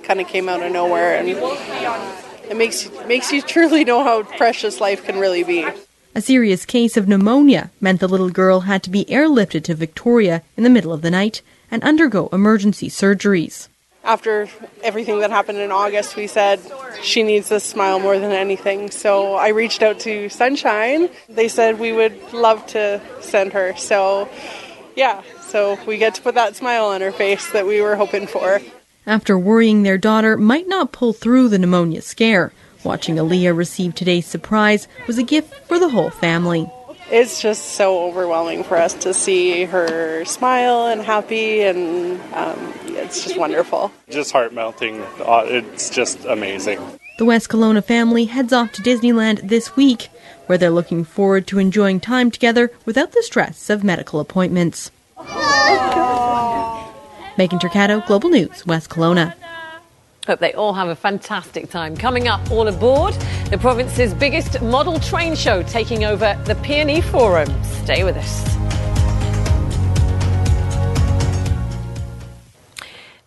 [0.05, 4.81] Kind of came out of nowhere, and it makes makes you truly know how precious
[4.81, 5.67] life can really be.
[6.15, 10.43] A serious case of pneumonia meant the little girl had to be airlifted to Victoria
[10.57, 13.69] in the middle of the night and undergo emergency surgeries
[14.09, 14.49] after
[14.83, 16.61] everything that happened in August, we said
[17.03, 18.91] she needs this smile more than anything.
[18.91, 21.11] So I reached out to Sunshine.
[21.29, 23.77] They said we would love to send her.
[23.77, 24.31] So,
[24.97, 28.27] yeah, so we get to put that smile on her face that we were hoping
[28.27, 28.61] for.
[29.07, 34.27] After worrying their daughter might not pull through the pneumonia scare, watching Aaliyah receive today's
[34.27, 36.71] surprise was a gift for the whole family
[37.11, 43.25] it's just so overwhelming for us to see her smile and happy, and um, it's
[43.25, 43.91] just wonderful.
[44.09, 45.01] Just heart melting.
[45.21, 46.81] Uh, it's just amazing.
[47.19, 50.09] The West Kelowna family heads off to Disneyland this week,
[50.47, 54.91] where they're looking forward to enjoying time together without the stress of medical appointments.
[57.37, 59.35] Megan Turcato, Global News, West Kelowna.
[60.29, 61.97] Hope they all have a fantastic time.
[61.97, 63.15] Coming up, all aboard,
[63.49, 67.49] the province's biggest model train show taking over the PNE Forum.
[67.65, 68.58] Stay with us.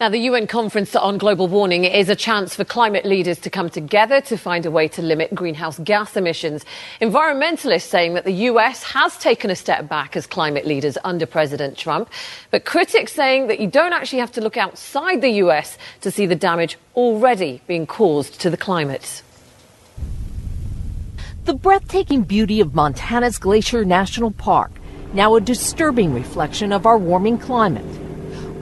[0.02, 3.70] Now, the UN Conference on Global Warming is a chance for climate leaders to come
[3.70, 6.66] together to find a way to limit greenhouse gas emissions.
[7.02, 11.78] Environmentalists saying that the US has taken a step back as climate leaders under President
[11.78, 12.10] Trump,
[12.50, 16.26] but critics saying that you don't actually have to look outside the US to see
[16.26, 19.22] the damage already being caused to the climate.
[21.46, 24.72] The breathtaking beauty of Montana's Glacier National Park,
[25.14, 28.01] now a disturbing reflection of our warming climate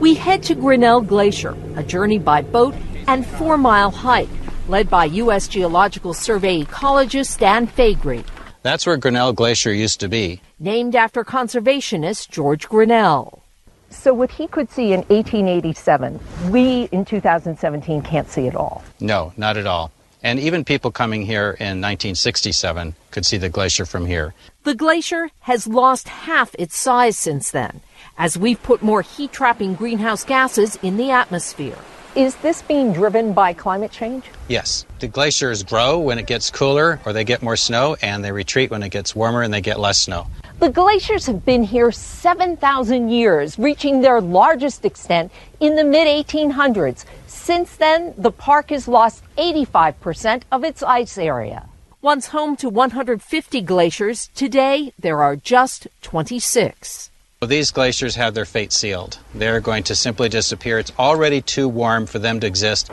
[0.00, 2.74] we head to Grinnell Glacier, a journey by boat
[3.06, 4.30] and four mile hike,
[4.66, 5.46] led by U.S.
[5.46, 8.24] Geological Survey ecologist Dan Fagre.
[8.62, 10.40] That's where Grinnell Glacier used to be.
[10.58, 13.42] Named after conservationist George Grinnell.
[13.90, 16.18] So, what he could see in 1887,
[16.50, 18.82] we in 2017 can't see at all.
[19.00, 19.90] No, not at all.
[20.22, 24.34] And even people coming here in 1967 could see the glacier from here.
[24.62, 27.80] The glacier has lost half its size since then
[28.20, 31.78] as we've put more heat trapping greenhouse gases in the atmosphere.
[32.14, 34.24] Is this being driven by climate change?
[34.46, 34.84] Yes.
[34.98, 38.70] The glaciers grow when it gets cooler or they get more snow, and they retreat
[38.70, 40.26] when it gets warmer and they get less snow.
[40.58, 47.06] The glaciers have been here 7,000 years, reaching their largest extent in the mid 1800s.
[47.26, 51.70] Since then, the park has lost 85% of its ice area.
[52.02, 57.09] Once home to 150 glaciers, today there are just 26.
[57.46, 59.16] These glaciers have their fate sealed.
[59.34, 60.78] They're going to simply disappear.
[60.78, 62.90] It's already too warm for them to exist.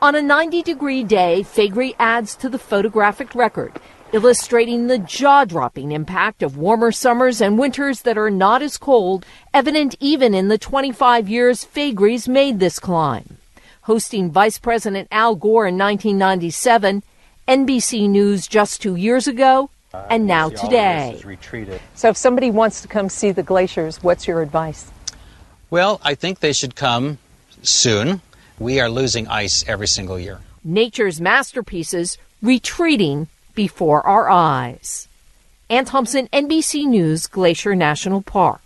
[0.00, 3.78] On a 90 degree day, Fagre adds to the photographic record,
[4.14, 9.26] illustrating the jaw dropping impact of warmer summers and winters that are not as cold,
[9.52, 13.36] evident even in the 25 years Fagre's made this climb.
[13.82, 17.02] Hosting Vice President Al Gore in 1997,
[17.46, 19.68] NBC News just two years ago,
[20.08, 21.20] and now today.
[21.94, 24.90] So if somebody wants to come see the glaciers, what's your advice?
[25.70, 27.18] Well, I think they should come
[27.62, 28.20] soon.
[28.58, 30.40] We are losing ice every single year.
[30.64, 35.08] Nature's masterpieces retreating before our eyes.
[35.70, 38.60] Ann Thompson, NBC News, Glacier National Park.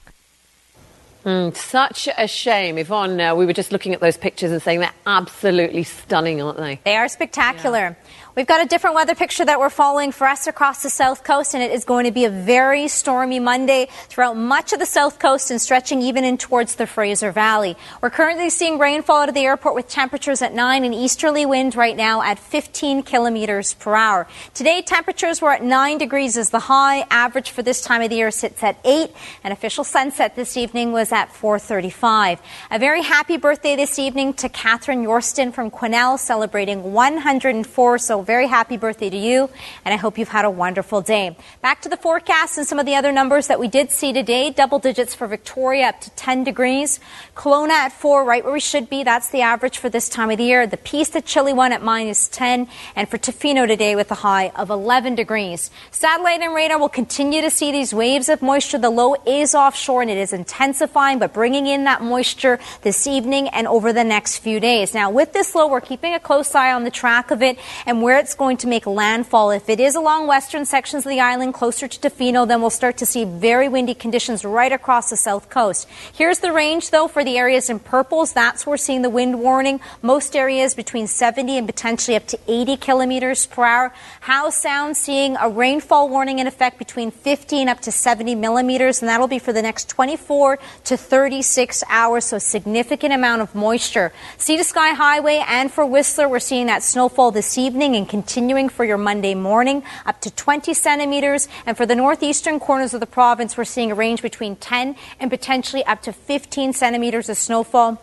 [1.25, 2.79] Mm, such a shame.
[2.79, 6.59] Yvonne, uh, we were just looking at those pictures and saying they're absolutely stunning, aren't
[6.59, 6.81] they?
[6.85, 7.97] They are spectacular.
[8.37, 11.55] We've got a different weather picture that we're following for us across the south coast,
[11.55, 15.19] and it is going to be a very stormy Monday throughout much of the south
[15.19, 17.79] coast and stretching even in towards the Fraser Valley.
[18.03, 21.75] We're currently seeing rainfall out of the airport with temperatures at 9 and easterly wind
[21.77, 24.27] right now at 15 kilometers per hour.
[24.53, 27.07] Today, temperatures were at 9 degrees as the high.
[27.09, 30.93] Average for this time of the year sits at 8, and official sunset this evening
[30.93, 32.41] was at 4:35.
[32.71, 37.97] A very happy birthday this evening to Catherine Yorston from Quesnel, celebrating 104.
[37.97, 39.49] So very happy birthday to you,
[39.85, 41.37] and I hope you've had a wonderful day.
[41.63, 44.51] Back to the forecast and some of the other numbers that we did see today.
[44.51, 46.99] Double digits for Victoria up to 10 degrees.
[47.37, 49.05] Kelowna at 4, right where we should be.
[49.05, 50.67] That's the average for this time of the year.
[50.67, 54.51] The Peace, the chilly one at minus 10, and for Tofino today with a high
[54.57, 55.71] of 11 degrees.
[55.93, 58.79] Satellite and radar will continue to see these waves of moisture.
[58.79, 63.49] The low is offshore and it is intensifying, but bringing in that moisture this evening
[63.49, 64.95] and over the next few days.
[64.95, 68.03] Now, with this low, we're keeping a close eye on the track of it and
[68.03, 69.51] where it's going to make landfall.
[69.51, 72.97] If it is along western sections of the island closer to Tofino, then we'll start
[72.99, 75.89] to see very windy conditions right across the south coast.
[76.15, 78.33] Here's the range, though, for the areas in purples.
[78.33, 79.81] That's where we're seeing the wind warning.
[80.03, 83.93] Most areas between 70 and potentially up to 80 kilometers per hour.
[84.21, 89.01] Howe Sound seeing a rainfall warning in effect between 50 and up to 70 millimeters,
[89.01, 94.13] and that'll be for the next 24 to 36 hours, so significant amount of moisture.
[94.37, 98.69] Sea to Sky Highway and for Whistler, we're seeing that snowfall this evening and continuing
[98.69, 101.49] for your Monday morning, up to 20 centimeters.
[101.67, 105.31] And for the northeastern corners of the province, we're seeing a range between 10 and
[105.31, 108.03] potentially up to 15 centimeters of snowfall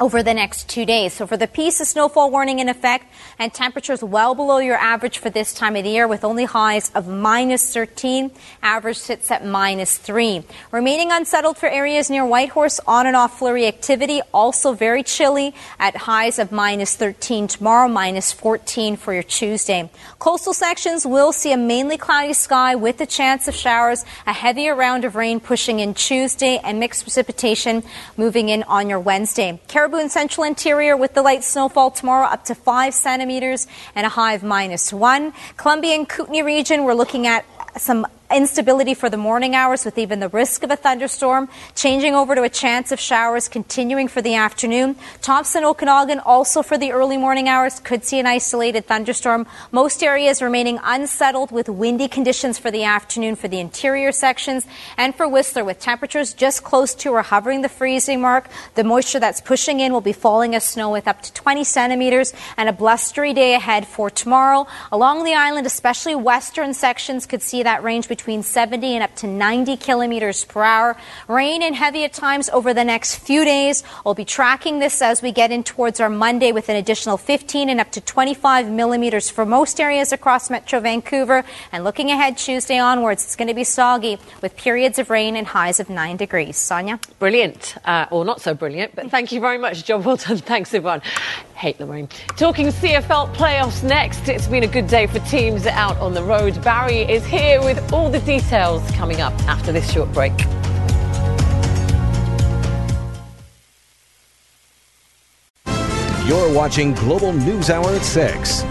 [0.00, 1.12] over the next two days.
[1.12, 3.04] So for the Peace, a snowfall warning in effect
[3.38, 6.90] and temperatures well below your average for this time of the year with only highs
[6.94, 8.30] of minus 13.
[8.62, 10.42] Average sits at minus 3.
[10.70, 14.22] Remaining unsettled for areas near Whitehorse, on and off flurry activity.
[14.32, 19.90] Also very chilly at highs of minus 13 tomorrow, minus 14 for your Tuesday.
[20.18, 24.74] Coastal sections will see a mainly cloudy sky with a chance of showers, a heavier
[24.74, 27.82] round of rain pushing in Tuesday and mixed precipitation
[28.16, 29.60] moving in on your Wednesday.
[29.82, 33.66] Cariboo and central interior with the light snowfall tomorrow up to 5 centimeters
[33.96, 35.32] and a high of minus 1.
[35.56, 37.44] Columbia and Kootenay region, we're looking at
[37.76, 42.34] some instability for the morning hours with even the risk of a thunderstorm, changing over
[42.34, 44.96] to a chance of showers continuing for the afternoon.
[45.20, 49.46] Thompson, Okanagan also for the early morning hours could see an isolated thunderstorm.
[49.70, 54.66] Most areas remaining unsettled with windy conditions for the afternoon for the interior sections
[54.96, 58.48] and for Whistler with temperatures just close to or hovering the freezing mark.
[58.74, 62.32] The moisture that's pushing in will be falling as snow with up to 20 centimeters
[62.56, 64.66] and a blustery day ahead for tomorrow.
[64.90, 69.16] Along the island, especially western sections could see that range between between 70 and up
[69.16, 70.96] to 90 kilometers per hour.
[71.26, 73.82] Rain and heavy at times over the next few days.
[74.04, 77.68] We'll be tracking this as we get in towards our Monday with an additional 15
[77.68, 81.42] and up to 25 millimeters for most areas across Metro Vancouver.
[81.72, 85.44] And looking ahead Tuesday onwards, it's going to be soggy with periods of rain and
[85.44, 86.56] highs of 9 degrees.
[86.56, 87.00] Sonia?
[87.18, 87.74] Brilliant.
[87.84, 89.84] Uh, or not so brilliant, but thank you very much.
[89.84, 90.38] Job well done.
[90.52, 91.02] Thanks, Yvonne.
[91.56, 92.08] Hate the rain.
[92.36, 94.28] Talking CFL playoffs next.
[94.28, 96.62] It's been a good day for teams out on the road.
[96.62, 100.32] Barry is here with all the details coming up after this short break.
[106.26, 108.62] You're watching Global News Hour at 6.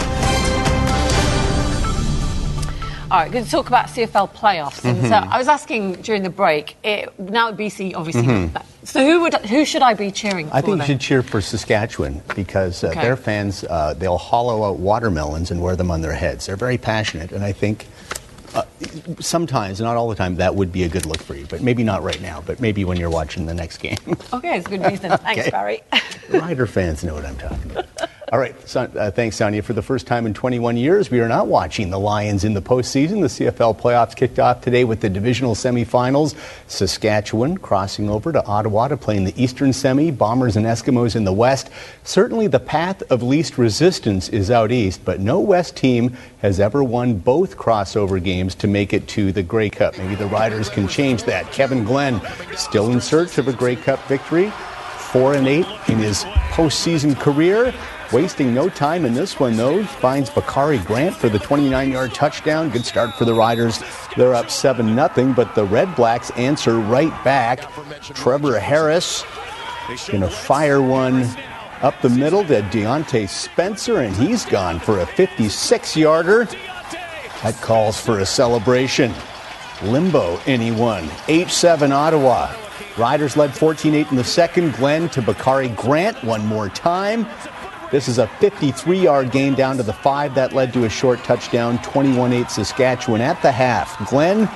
[3.11, 4.85] All right, going to talk about CFL playoffs.
[4.85, 5.27] And so Mhm.
[5.29, 6.77] I was asking during the break.
[6.81, 8.23] It, now BC obviously.
[8.23, 8.51] Mhm.
[8.85, 10.55] So who would who should I be cheering for?
[10.55, 13.01] I think you should cheer for Saskatchewan because uh, Okay.
[13.01, 16.45] their fans, uh, they'll hollow out watermelons and wear them on their heads.
[16.45, 17.85] They're very passionate, and I think
[18.53, 18.63] uh,
[19.19, 21.45] sometimes, not all the time, that would be a good look for you.
[21.47, 23.97] But maybe not right now, but maybe when you're watching the next game.
[24.33, 25.09] Okay, it's good reason.
[25.17, 25.49] Thanks, Okay.
[25.51, 25.81] Barry.
[26.29, 27.85] Rider fans know what I'm talking about.
[28.31, 28.55] All right.
[28.65, 29.61] So, uh, thanks, Sonia.
[29.61, 32.61] For the first time in 21 years, we are not watching the Lions in the
[32.61, 33.19] postseason.
[33.19, 36.33] The CFL playoffs kicked off today with the divisional semifinals.
[36.65, 41.25] Saskatchewan crossing over to Ottawa to play in the Eastern semi, Bombers and Eskimos in
[41.25, 41.71] the West.
[42.05, 46.85] Certainly the path of least resistance is out east, but no West team has ever
[46.85, 49.97] won both crossover games to make it to the Grey Cup.
[49.97, 51.51] Maybe the Riders can change that.
[51.51, 52.21] Kevin Glenn
[52.55, 54.53] still in search of a Grey Cup victory.
[55.11, 56.23] Four and eight in his
[56.53, 57.73] postseason career.
[58.11, 59.85] Wasting no time in this one, though.
[59.85, 62.69] Finds Bakari Grant for the 29 yard touchdown.
[62.69, 63.81] Good start for the Riders.
[64.17, 67.71] They're up 7 0, but the Red Blacks answer right back.
[68.13, 69.23] Trevor Harris
[70.09, 71.25] going to fire one
[71.81, 76.45] up the middle to Diontae Spencer, and he's gone for a 56 yarder.
[77.43, 79.13] That calls for a celebration.
[79.83, 81.05] Limbo, anyone.
[81.27, 82.53] H7 Ottawa.
[82.97, 84.73] Riders led 14 8 in the second.
[84.73, 87.25] Glenn to Bakari Grant one more time.
[87.91, 90.33] This is a 53 yard gain down to the five.
[90.35, 94.09] That led to a short touchdown, 21 8 Saskatchewan at the half.
[94.09, 94.49] Glenn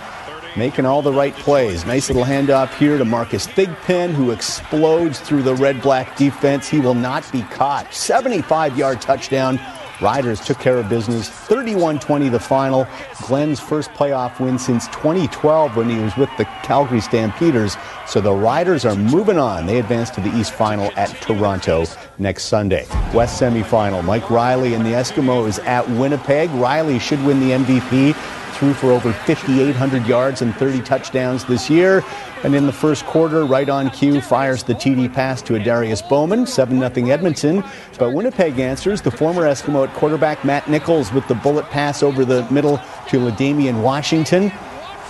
[0.56, 1.86] making all the right plays.
[1.86, 6.70] Nice little handoff here to Marcus Thigpen, who explodes through the red black defense.
[6.70, 7.94] He will not be caught.
[7.94, 9.60] 75 yard touchdown.
[10.02, 11.30] Riders took care of business.
[11.30, 12.88] 31 20 the final.
[13.24, 17.76] Glenn's first playoff win since 2012 when he was with the Calgary Stampeders.
[18.08, 19.66] So the Riders are moving on.
[19.66, 21.86] They advance to the East Final at Toronto
[22.18, 22.86] next Sunday.
[23.14, 24.04] West semifinal.
[24.04, 26.50] Mike Reilly and the Eskimos at Winnipeg.
[26.52, 28.16] Reilly should win the MVP
[28.56, 32.04] threw for over 5,800 yards and 30 touchdowns this year.
[32.44, 36.48] And in the first quarter, right on cue, fires the TD pass to Adarius Bowman,
[36.48, 37.64] 7 0 Edmonton.
[38.00, 39.02] But Winnipeg answers.
[39.02, 42.78] The former Eskimo at quarterback, Matt Nichols, with the bullet pass over the middle
[43.10, 44.52] to LaDainian Washington.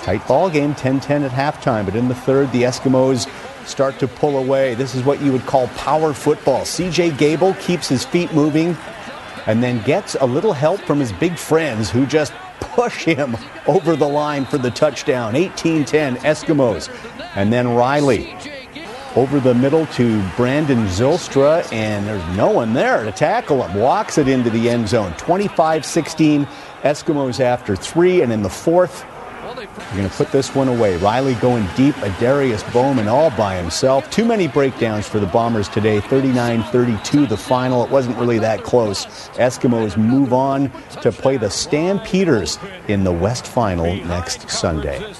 [0.03, 1.85] Tight ball game, 10 10 at halftime.
[1.85, 3.27] But in the third, the Eskimos
[3.66, 4.76] start to pull away.
[4.76, 6.61] This is what you would call power football.
[6.61, 8.78] CJ Gable keeps his feet moving
[9.45, 13.38] and then gets a little help from his big friends who just push him
[13.68, 15.36] over the line for the touchdown.
[15.36, 16.89] 18 10 Eskimos.
[17.36, 18.34] And then Reilly
[19.16, 23.80] over the middle to Brandon Zylstra, and there's no one there to tackle him.
[23.80, 25.13] Walks it into the end zone.
[25.13, 26.45] 25 16
[26.84, 29.05] Eskimos after three, and in the fourth,
[29.78, 30.97] you're going to put this one away.
[30.97, 34.09] Reilly going deep, Adarius Bowman all by himself.
[34.09, 35.99] Too many breakdowns for the Bombers today.
[35.99, 37.84] 39 32 the final.
[37.84, 39.05] It wasn't really that close.
[39.36, 45.13] Eskimos move on to play the Stampeders in the West Final next Sunday.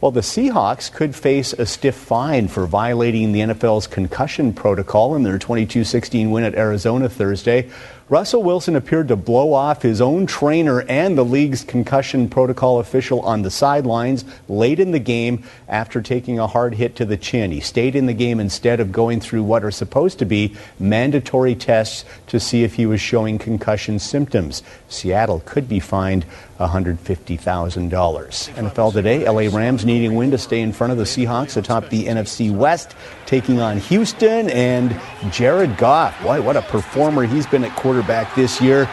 [0.00, 5.24] Well, the Seahawks could face a stiff fine for violating the NFL's concussion protocol in
[5.24, 7.68] their 22 16 win at Arizona Thursday.
[8.10, 13.20] Russell Wilson appeared to blow off his own trainer and the league's concussion protocol official
[13.20, 17.52] on the sidelines late in the game after taking a hard hit to the chin.
[17.52, 21.54] He stayed in the game instead of going through what are supposed to be mandatory
[21.54, 24.64] tests to see if he was showing concussion symptoms.
[24.88, 26.26] Seattle could be fined
[26.60, 28.54] $150,000.
[28.54, 32.06] NFL today, LA Rams needing win to stay in front of the Seahawks atop the
[32.06, 32.94] NFC West,
[33.26, 34.94] taking on Houston and
[35.32, 36.22] Jared Goff.
[36.22, 38.88] Boy, what a performer he's been at quarterback this year.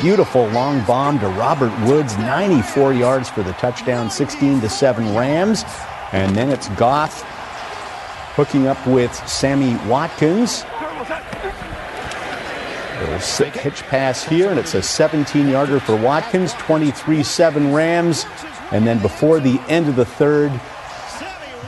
[0.00, 5.64] Beautiful long bomb to Robert Woods, 94 yards for the touchdown, 16 to 7 Rams.
[6.12, 7.22] And then it's Goff
[8.34, 10.64] hooking up with Sammy Watkins.
[13.02, 18.26] A sick hitch pass here, and it's a 17 yarder for Watkins, 23 7 Rams.
[18.70, 20.52] And then before the end of the third,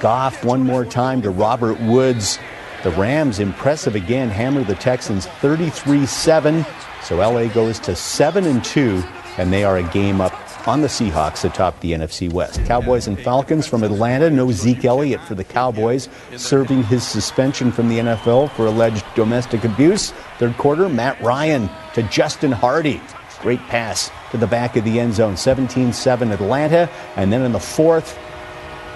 [0.00, 2.38] Goff one more time to Robert Woods.
[2.82, 6.64] The Rams, impressive again, hammer the Texans 33 7.
[7.02, 9.02] So LA goes to 7 and 2,
[9.38, 12.64] and they are a game up on the Seahawks atop the NFC West.
[12.64, 14.30] Cowboys and Falcons from Atlanta.
[14.30, 19.64] No Zeke Elliott for the Cowboys, serving his suspension from the NFL for alleged domestic
[19.64, 20.12] abuse.
[20.38, 23.00] Third quarter, Matt Ryan to Justin Hardy.
[23.40, 25.36] Great pass to the back of the end zone.
[25.36, 26.88] 17 7 Atlanta.
[27.16, 28.18] And then in the fourth,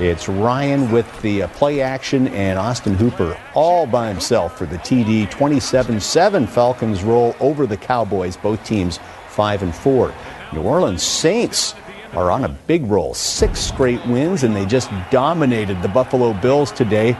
[0.00, 4.78] it's Ryan with the uh, play action and Austin Hooper all by himself for the
[4.78, 5.28] TD.
[5.30, 10.14] 27 7 Falcons roll over the Cowboys, both teams 5 and 4.
[10.52, 11.74] New Orleans Saints
[12.14, 13.14] are on a big roll.
[13.14, 17.16] Six straight wins, and they just dominated the Buffalo Bills today.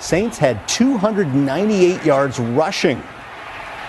[0.00, 2.98] Saints had 298 yards rushing.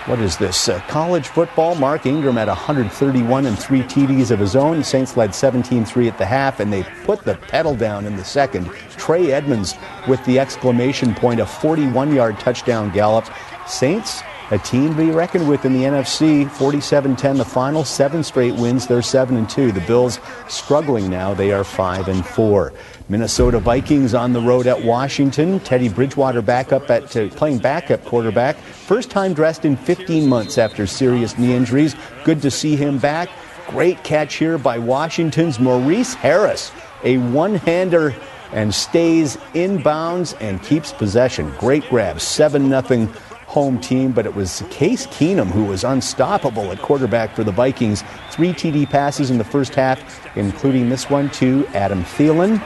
[0.06, 0.68] What is this?
[0.68, 1.74] Uh, college football.
[1.74, 4.82] Mark Ingram had 131 and three TDs of his own.
[4.82, 8.24] Saints led 17 3 at the half, and they put the pedal down in the
[8.24, 8.70] second.
[8.96, 9.74] Trey Edmunds
[10.08, 13.26] with the exclamation point, a 41 yard touchdown gallop.
[13.66, 16.48] Saints a team to be reckoned with in the NFC.
[16.48, 18.86] 47-10 the final, seven straight wins.
[18.86, 19.72] They're 7 and 2.
[19.72, 21.34] The Bills struggling now.
[21.34, 22.72] They are 5 and 4.
[23.08, 25.60] Minnesota Vikings on the road at Washington.
[25.60, 28.56] Teddy Bridgewater back up at uh, playing backup quarterback.
[28.56, 31.94] First time dressed in 15 months after serious knee injuries.
[32.24, 33.28] Good to see him back.
[33.68, 36.72] Great catch here by Washington's Maurice Harris,
[37.04, 38.14] a one-hander
[38.52, 41.52] and stays inbounds and keeps possession.
[41.58, 43.08] Great grab, 7 0
[43.50, 48.04] home team, but it was Case Keenum who was unstoppable at quarterback for the Vikings.
[48.30, 50.00] Three TD passes in the first half,
[50.36, 52.62] including this one to Adam Thielen.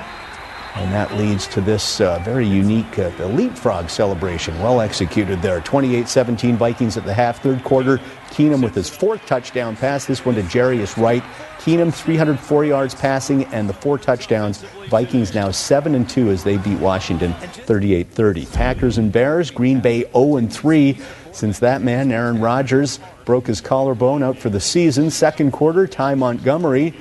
[0.74, 4.58] And that leads to this uh, very unique uh, leapfrog celebration.
[4.60, 5.60] Well executed there.
[5.60, 7.42] 28 17 Vikings at the half.
[7.42, 7.98] Third quarter,
[8.30, 10.06] Keenum with his fourth touchdown pass.
[10.06, 11.22] This one to Jarius Wright.
[11.58, 14.62] Keenum 304 yards passing and the four touchdowns.
[14.88, 18.46] Vikings now 7 and 2 as they beat Washington 38 30.
[18.46, 20.98] Packers and Bears, Green Bay 0 and 3
[21.30, 25.10] since that man, Aaron Rodgers, broke his collarbone out for the season.
[25.10, 26.94] Second quarter, Ty Montgomery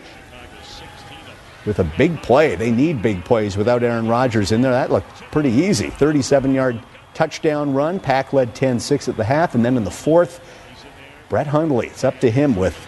[1.66, 2.56] with a big play.
[2.56, 4.72] They need big plays without Aaron Rodgers in there.
[4.72, 5.90] That looked pretty easy.
[5.90, 6.80] 37 yard
[7.14, 8.00] touchdown run.
[8.00, 9.56] Pack led 10 6 at the half.
[9.56, 10.42] And then in the fourth,
[11.30, 12.88] Brett Hundley, it's up to him with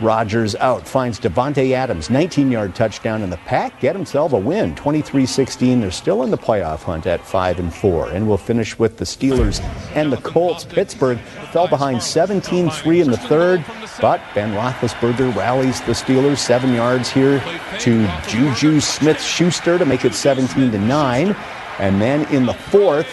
[0.00, 0.86] Rodgers out.
[0.86, 5.80] Finds Davante Adams, 19 yard touchdown, and the Pack get himself a win, 23 16.
[5.80, 8.10] They're still in the playoff hunt at 5 and 4.
[8.10, 9.60] And we'll finish with the Steelers
[9.94, 10.64] and the Colts.
[10.64, 11.18] Pittsburgh
[11.52, 13.64] fell behind 17 3 in the third,
[14.00, 17.42] but Ben Roethlisberger rallies the Steelers seven yards here
[17.80, 21.36] to Juju Smith Schuster to make it 17 to 9.
[21.78, 23.08] And then in the fourth,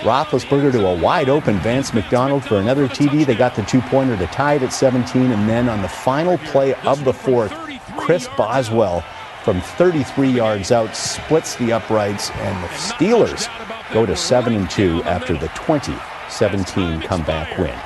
[0.00, 3.24] Roethlisberger to a wide open Vance McDonald for another TD.
[3.26, 5.30] They got the two pointer to tie it at 17.
[5.30, 7.52] And then on the final play of the fourth,
[7.96, 9.04] Chris Boswell
[9.42, 13.48] from 33 yards out splits the uprights, and the Steelers
[13.92, 15.94] go to 7 and 2 after the 20
[16.28, 17.78] 17 comeback win.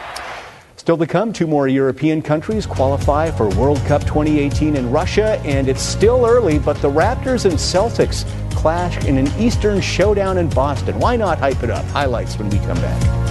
[0.77, 5.69] Still to come, two more European countries qualify for World Cup 2018 in Russia, and
[5.69, 10.99] it's still early, but the Raptors and Celtics clash in an Eastern showdown in Boston.
[10.99, 11.85] Why not hype it up?
[11.87, 13.31] Highlights when we come back.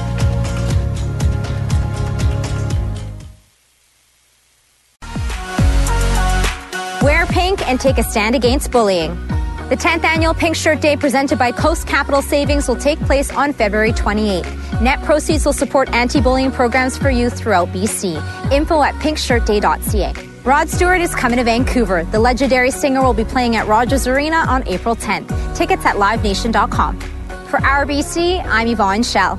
[7.02, 9.16] Wear pink and take a stand against bullying.
[9.70, 13.54] The 10th annual Pink Shirt Day presented by Coast Capital Savings will take place on
[13.54, 14.82] February 28th.
[14.82, 18.52] Net proceeds will support anti-bullying programs for youth throughout BC.
[18.52, 20.29] Info at pinkshirtday.ca.
[20.46, 22.06] Rod Stewart is coming to Vancouver.
[22.06, 25.28] The legendary singer will be playing at Rogers Arena on April 10th.
[25.56, 27.00] Tickets at livenation.com.
[27.48, 29.38] For our BC, I'm Yvonne Schalle.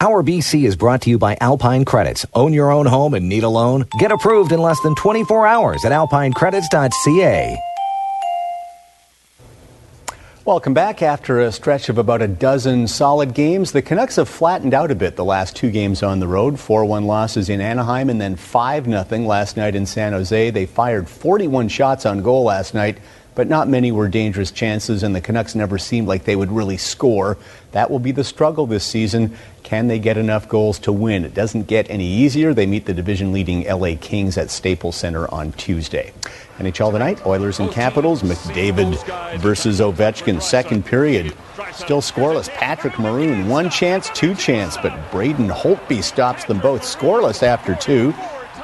[0.00, 2.26] Our BC is brought to you by Alpine Credits.
[2.34, 3.86] Own your own home and need a loan?
[4.00, 7.56] Get approved in less than 24 hours at alpinecredits.ca.
[10.44, 11.02] Welcome back.
[11.02, 14.96] After a stretch of about a dozen solid games, the Canucks have flattened out a
[14.96, 16.58] bit the last two games on the road.
[16.58, 20.50] 4 1 losses in Anaheim and then 5 0 last night in San Jose.
[20.50, 22.98] They fired 41 shots on goal last night,
[23.36, 26.76] but not many were dangerous chances, and the Canucks never seemed like they would really
[26.76, 27.38] score.
[27.70, 29.36] That will be the struggle this season.
[29.72, 31.24] Can they get enough goals to win?
[31.24, 32.52] It doesn't get any easier.
[32.52, 36.12] They meet the division leading LA Kings at Staples Center on Tuesday.
[36.58, 41.32] NHL tonight, Oilers and Capitals, McDavid versus Ovechkin, second period.
[41.72, 42.50] Still scoreless.
[42.50, 48.12] Patrick Maroon, one chance, two chance, but Braden Holtby stops them both scoreless after two.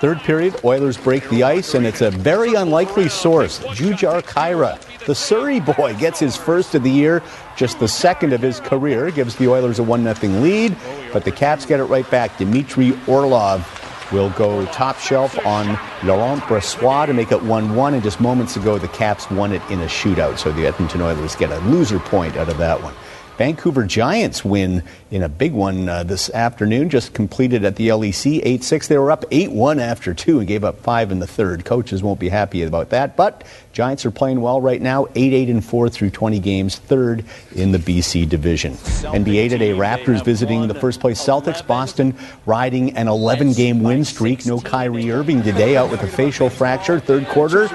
[0.03, 3.61] Third period, Oilers break the ice, and it's a very unlikely source.
[3.61, 4.79] Jujhar Khaira,
[5.09, 7.23] the Surrey boy, gets his first of the year,
[7.57, 10.77] just the second of his career, gives the Oilers a 1 0 lead,
[11.15, 12.37] but the Caps get it right back.
[12.37, 13.65] Dmitry Orlov
[14.13, 17.95] will go top shelf on Laurent Brossoit to make it 1 1.
[17.95, 20.39] And just moments ago, the Caps won it in a shootout.
[20.39, 22.95] So the Edmonton Oilers get a loser point out of that one.
[23.39, 24.83] Vancouver Giants win
[25.13, 28.89] in a big one uh, this afternoon, just completed at the LEC 8 6.
[28.89, 31.65] They were up 8 1 after two and gave up five in the third.
[31.65, 35.51] Coaches won't be happy about that, but Giants are playing well right now 8 8
[35.51, 37.25] and 4 through 20 games, third
[37.55, 38.73] in the BC division.
[38.73, 41.65] NBA today, Raptors visiting the first place Celtics.
[41.65, 44.47] Boston riding an 11 game win streak.
[44.47, 46.99] No Kyrie Irving today, out with a facial fracture.
[46.99, 47.69] Third quarter,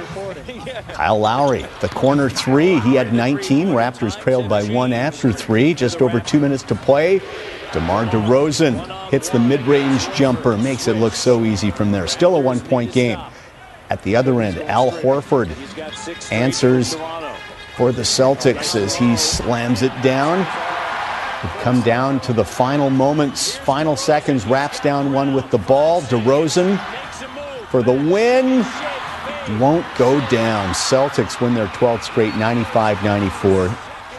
[0.90, 2.80] Kyle Lowry, the corner three.
[2.82, 3.68] He had 19.
[3.68, 5.74] Raptors trailed by one after three.
[5.74, 7.22] Just over two minutes to play.
[7.72, 12.08] DeMar DeRozan hits the mid range jumper, makes it look so easy from there.
[12.08, 13.20] Still a one point game.
[13.90, 15.50] At the other end, Al Horford
[16.32, 16.96] answers
[17.76, 20.40] for the Celtics as he slams it down.
[21.44, 26.02] We've come down to the final moments, final seconds, Raps down one with the ball.
[26.04, 26.80] DeRozan
[27.68, 28.64] for the win
[29.60, 30.74] won't go down.
[30.74, 33.68] Celtics win their 12th straight 95 94.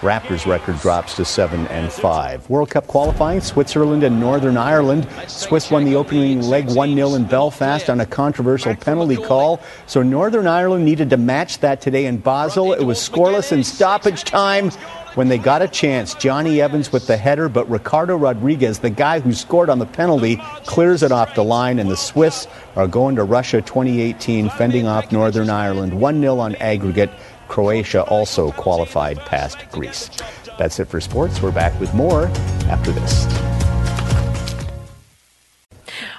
[0.01, 2.51] Raptors record drops to 7 and 5.
[2.51, 5.09] World Cup qualifying, Switzerland and Northern Ireland.
[5.29, 9.63] Swiss won the opening leg 1-0 in Belfast on a controversial penalty call.
[9.87, 12.75] So Northern Ireland needed to match that today in Basel.
[12.75, 14.71] It was scoreless in stoppage time
[15.15, 16.15] when they got a chance.
[16.15, 20.37] Jonny Evans with the header, but Ricardo Rodriguez, the guy who scored on the penalty,
[20.67, 22.47] clears it off the line, and the Swiss
[22.77, 27.11] are going to Russia 2018, fending off Northern Ireland 1 0 on aggregate.
[27.49, 30.11] Croatia also qualified past Greece.
[30.59, 31.43] That's it for sports.
[31.43, 32.27] We're back with more
[32.69, 33.27] after this.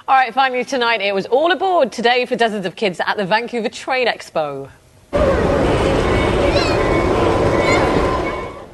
[0.08, 3.26] All right, finally tonight, it was all aboard today for dozens of kids at the
[3.26, 4.70] Vancouver Train Expo.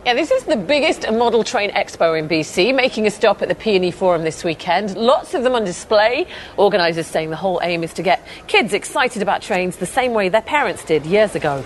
[0.04, 3.54] Yeah, this is the biggest model train expo in BC, making a stop at the
[3.54, 4.96] PNE Forum this weekend.
[4.96, 6.26] Lots of them on display.
[6.56, 10.28] Organisers saying the whole aim is to get kids excited about trains the same way
[10.28, 11.64] their parents did years ago.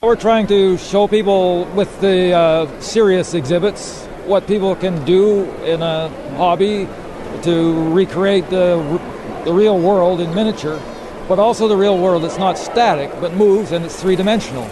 [0.00, 5.82] We're trying to show people with the uh, serious exhibits what people can do in
[5.82, 6.08] a
[6.38, 6.88] hobby
[7.42, 8.78] to recreate the,
[9.44, 10.80] the real world in miniature,
[11.28, 14.66] but also the real world that's not static but moves and it's three dimensional.